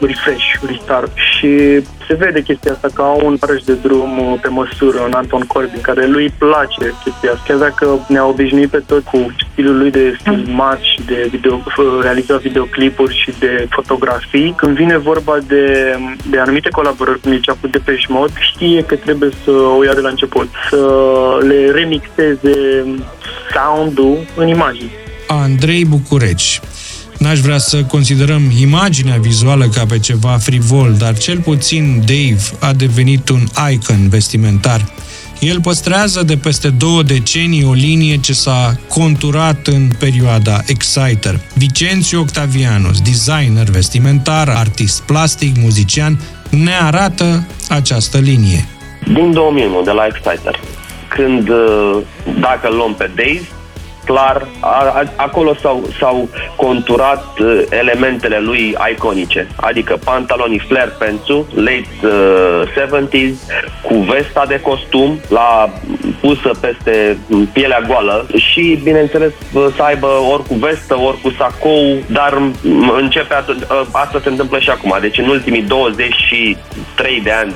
[0.00, 1.10] refresh, restart.
[1.16, 5.43] Și se vede chestia asta că au un parăș de drum pe măsură în Anton
[5.46, 7.44] Corbin, care lui place chestia asta.
[7.46, 11.62] Chiar dacă ne-a obișnuit pe tot cu stilul lui de filmat și de video,
[12.02, 15.94] realizat videoclipuri și de fotografii, când vine vorba de,
[16.30, 20.00] de anumite colaborări, cum zicea cu Depeche Mode, știe că trebuie să o ia de
[20.00, 20.82] la început, să
[21.40, 22.84] le remixeze
[23.54, 24.90] sound-ul în imagini.
[25.26, 26.60] Andrei Bucureci
[27.18, 32.72] N-aș vrea să considerăm imaginea vizuală ca pe ceva frivol, dar cel puțin Dave a
[32.72, 34.92] devenit un icon vestimentar.
[35.44, 41.40] El păstrează de peste două decenii o linie ce s-a conturat în perioada Exciter.
[41.54, 46.18] Vicențiu Octavianus, designer vestimentar, artist plastic, muzician,
[46.50, 48.68] ne arată această linie.
[49.12, 50.60] Din 2001, de la Exciter,
[51.08, 51.98] când, uh,
[52.40, 53.48] dacă îl luăm pe Dave,
[54.04, 61.28] clar, a, a, acolo s-au, s-au conturat uh, elementele lui iconice, adică pantalonii flare pants
[61.54, 63.36] late uh, 70s,
[63.82, 65.72] cu vesta de costum la
[66.20, 67.18] pusă peste
[67.52, 72.42] pielea goală și, bineînțeles, să aibă ori cu vestă, ori cu sacou, dar
[73.00, 74.96] începe at- asta se întâmplă și acum.
[75.00, 77.54] Deci în ultimii 23 de ani,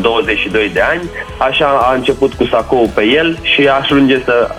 [0.00, 1.02] 22 de ani,
[1.38, 4.50] așa a început cu sacou pe el și ajunge să,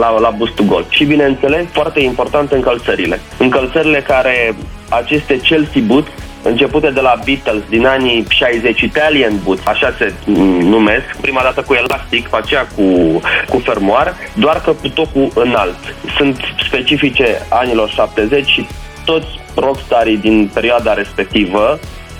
[0.00, 0.86] la, la bustul gol.
[0.88, 3.20] Și, bineînțeles, foarte important încălțările.
[3.38, 4.54] Încălțările care
[4.88, 6.08] aceste Chelsea boots
[6.42, 10.12] începute de la Beatles din anii 60, Italian Boots, așa se
[10.60, 15.78] numesc, prima dată cu elastic, pe aceea cu, cu fermoar, doar că tot cu înalt.
[16.16, 16.36] Sunt
[16.66, 18.66] specifice anilor 70 și
[19.04, 21.78] toți rockstarii din perioada respectivă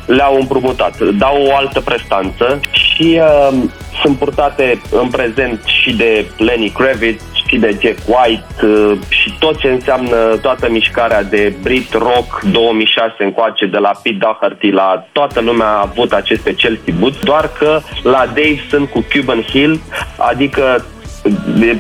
[0.09, 3.59] le-au împrumutat, dau o altă prestanță și uh,
[4.03, 9.59] sunt purtate în prezent și de Lenny Kravitz, și de Jack White uh, și tot
[9.59, 15.41] ce înseamnă toată mișcarea de Brit Rock 2006 încoace, de la Pete Doherty la toată
[15.41, 19.81] lumea a avut aceste Chelsea Boots, doar că la Dave sunt cu Cuban Hill,
[20.17, 20.85] adică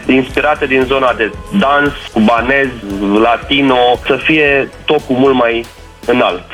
[0.06, 2.68] inspirate din zona de dans, cubanez,
[3.20, 5.64] latino, să fie tocul mult mai
[6.06, 6.44] înalt.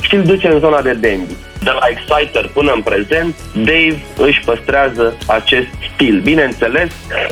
[0.00, 4.40] Și îl duce în zona de dandy de la Exciter până în prezent, Dave își
[4.44, 6.20] păstrează acest stil.
[6.20, 6.90] Bineînțeles,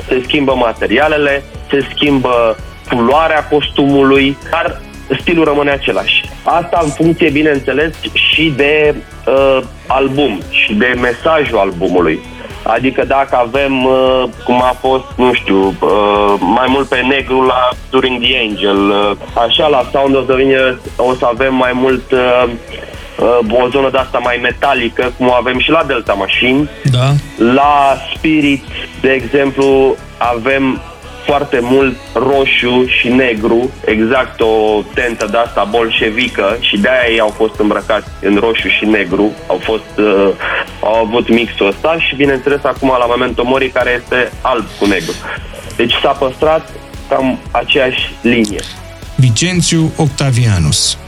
[0.09, 2.57] se schimbă materialele, se schimbă
[2.91, 4.81] culoarea costumului, dar
[5.21, 6.25] stilul rămâne același.
[6.43, 8.95] Asta în funcție, bineînțeles, și de
[9.27, 12.21] uh, album și de mesajul albumului.
[12.63, 17.69] Adică dacă avem, uh, cum a fost, nu știu, uh, mai mult pe negru la
[17.91, 22.13] During the Angel, uh, așa la Sound of the Vineyard o să avem mai mult
[22.13, 22.51] uh, uh,
[23.51, 26.69] o zonă de asta mai metalică, cum o avem și la Delta Machine.
[26.91, 27.13] Da.
[27.37, 28.65] La Spirit,
[29.01, 30.81] de exemplu, avem
[31.29, 37.35] foarte mult roșu și negru, exact o tentă de asta bolșevică și de-aia ei au
[37.37, 40.29] fost îmbrăcați în roșu și negru, au fost uh,
[40.83, 45.13] au avut mixul ăsta și bineînțeles acum la Memento Mori care este alb cu negru.
[45.77, 46.71] Deci s-a păstrat
[47.09, 48.61] cam aceeași linie.
[49.15, 50.99] Vicențiu Octavianus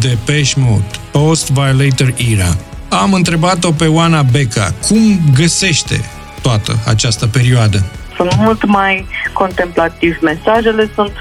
[0.00, 2.56] Depeche Mode, Post-Violator Era.
[2.88, 6.00] Am întrebat-o pe Oana Beca cum găsește
[6.42, 7.84] toată această perioadă.
[8.16, 11.12] Sunt mult mai contemplativi, mesajele sunt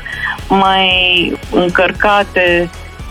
[0.48, 0.88] mai
[1.52, 2.70] încărcate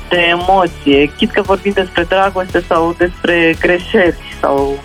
[0.08, 4.82] de emoție, chit că vorbim despre dragoste sau despre greșeli sau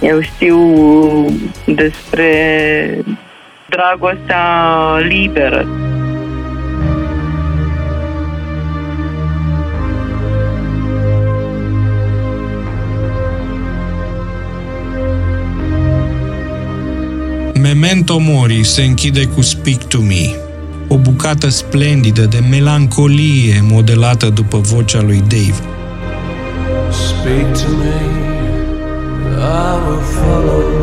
[0.00, 0.58] eu știu
[1.64, 3.04] despre
[3.68, 4.44] dragostea
[5.08, 5.68] liberă.
[17.60, 20.36] Memento Mori se închide cu Speak to Me,
[20.88, 25.54] o bucată splendidă de melancolie modelată după vocea lui Dave.
[26.90, 28.00] Speak to me,
[29.36, 30.79] I will follow.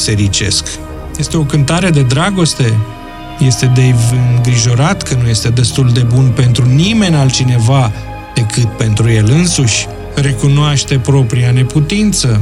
[0.00, 0.66] Bisericesc.
[1.18, 2.76] Este o cântare de dragoste?
[3.38, 7.92] Este Dave îngrijorat că nu este destul de bun pentru nimeni altcineva
[8.34, 9.86] decât pentru el însuși?
[10.14, 12.40] Recunoaște propria neputință?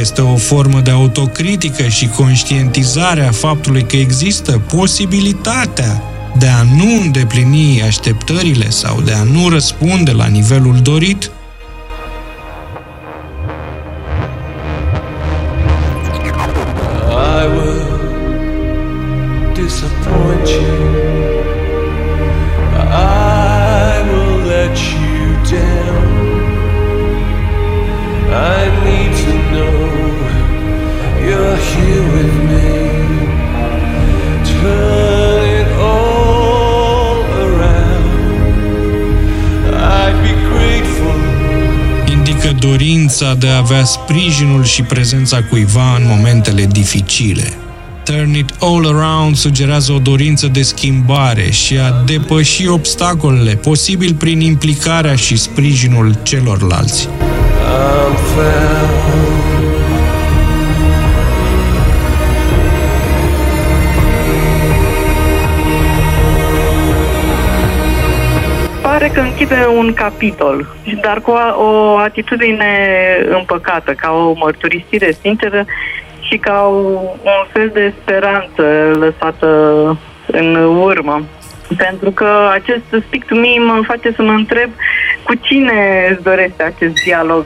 [0.00, 6.02] Este o formă de autocritică și conștientizare a faptului că există posibilitatea
[6.38, 11.30] de a nu îndeplini așteptările sau de a nu răspunde la nivelul dorit?
[43.34, 47.52] Dorința de a avea sprijinul și prezența cuiva în momentele dificile.
[48.04, 54.40] Turn it all around sugerează o dorință de schimbare și a depăși obstacolele, posibil prin
[54.40, 57.08] implicarea și sprijinul celorlalți.
[57.08, 59.03] I'm found.
[69.14, 70.66] Că închide un capitol,
[71.02, 72.68] dar cu a- o atitudine
[73.28, 75.64] împăcată, ca o mărturisire sinceră
[76.20, 78.62] și ca o- un fel de speranță
[78.98, 79.48] lăsată
[80.26, 81.22] în urmă.
[81.76, 84.70] Pentru că acest Speak to Me mă face să mă întreb
[85.22, 87.44] cu cine îți dorește acest dialog,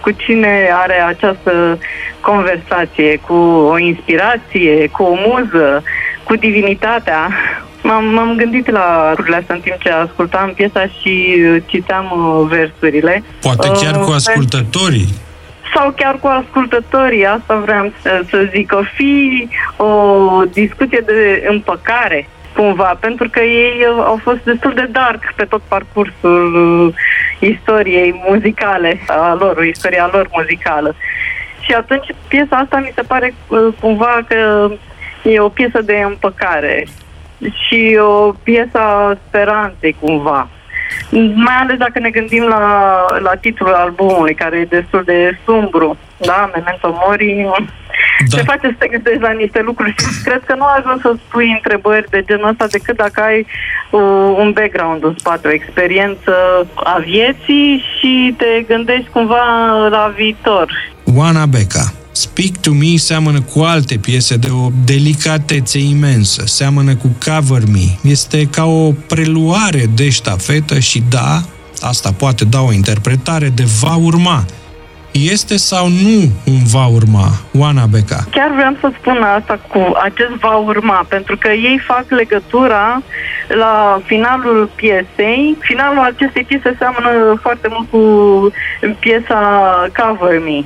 [0.00, 1.78] cu cine are această
[2.20, 3.34] conversație, cu
[3.72, 5.82] o inspirație, cu o muză,
[6.24, 7.28] cu divinitatea.
[7.82, 12.46] M-am, m-am gândit la lucrurile astea în timp ce ascultam piesa și uh, citeam uh,
[12.48, 13.22] versurile.
[13.40, 15.08] Poate chiar Uh, cu ascultătorii.
[15.74, 19.90] sau chiar cu ascultătorii, asta vreau să, să zic, o fi o
[20.52, 25.62] discuție de împăcare cumva, pentru că ei uh, au fost destul de dark pe tot
[25.68, 26.94] parcursul uh,
[27.38, 30.94] istoriei muzicale a lor, istoria lor muzicală.
[31.60, 34.70] Și atunci piesa asta mi se pare uh, cumva că
[35.24, 36.86] e o piesă de împăcare
[37.38, 40.48] și o piesă a speranței cumva.
[41.34, 46.50] Mai ales dacă ne gândim la, la titlul albumului, care e destul de sumbru, da?
[46.54, 47.48] Memento Mori.
[48.28, 48.36] Da.
[48.36, 51.50] Te face să te gândești la niște lucruri și cred că nu ajungi să spui
[51.50, 53.46] întrebări de genul ăsta decât dacă ai
[53.90, 54.00] uh,
[54.38, 56.32] un background în spate, o experiență
[56.74, 59.44] a vieții și te gândești cumva
[59.90, 60.92] la viitor.
[61.16, 62.03] Oana Beca.
[62.16, 68.10] Speak to Me seamănă cu alte piese de o delicatețe imensă, seamănă cu Cover Me.
[68.10, 71.40] Este ca o preluare de ștafetă și da,
[71.80, 74.44] asta poate da o interpretare de va urma.
[75.10, 77.28] Este sau nu un va urma,
[77.58, 78.24] Oana Beca?
[78.30, 83.02] Chiar vreau să spun asta cu acest va urma, pentru că ei fac legătura
[83.48, 85.56] la finalul piesei.
[85.60, 88.02] Finalul acestei piese seamănă foarte mult cu
[88.98, 89.40] piesa
[89.96, 90.64] Cover Me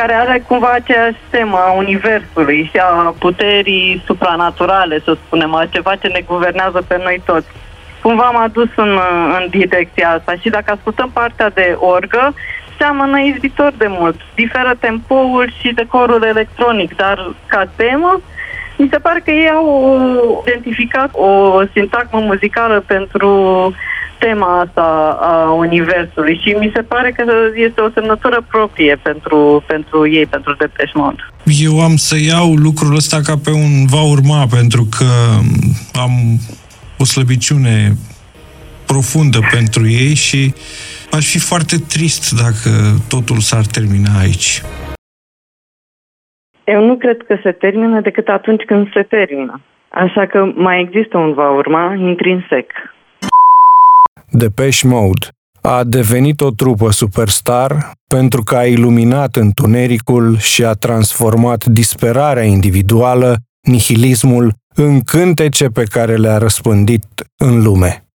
[0.00, 5.94] care are cumva aceeași temă a universului și a puterii supranaturale, să spunem, a ceva
[5.94, 7.46] ce ne guvernează pe noi toți.
[8.02, 8.98] Cumva m-a dus în,
[9.38, 12.34] în direcția asta și dacă ascultăm partea de orgă,
[12.78, 14.20] seamănă izbitor de mult.
[14.34, 18.20] Diferă tempoul și decorul electronic, dar ca temă,
[18.76, 23.30] mi se pare că ei au identificat o sintagmă muzicală pentru
[24.18, 27.24] tema asta a universului și mi se pare că
[27.54, 31.22] este o semnătură proprie pentru, pentru ei, pentru Depeche Mode.
[31.44, 35.10] Eu am să iau lucrul ăsta ca pe un va urma, pentru că
[36.02, 36.10] am
[36.98, 37.92] o slăbiciune
[38.86, 40.54] profundă pentru ei și
[41.12, 42.70] aș fi foarte trist dacă
[43.08, 44.62] totul s-ar termina aici.
[46.64, 49.60] Eu nu cred că se termină decât atunci când se termină.
[49.88, 52.70] Așa că mai există un va urma intrinsec.
[54.30, 55.28] Depeche Mode
[55.60, 63.36] a devenit o trupă superstar pentru că a iluminat întunericul și a transformat disperarea individuală,
[63.60, 67.04] nihilismul, în cântece pe care le-a răspândit
[67.36, 68.07] în lume.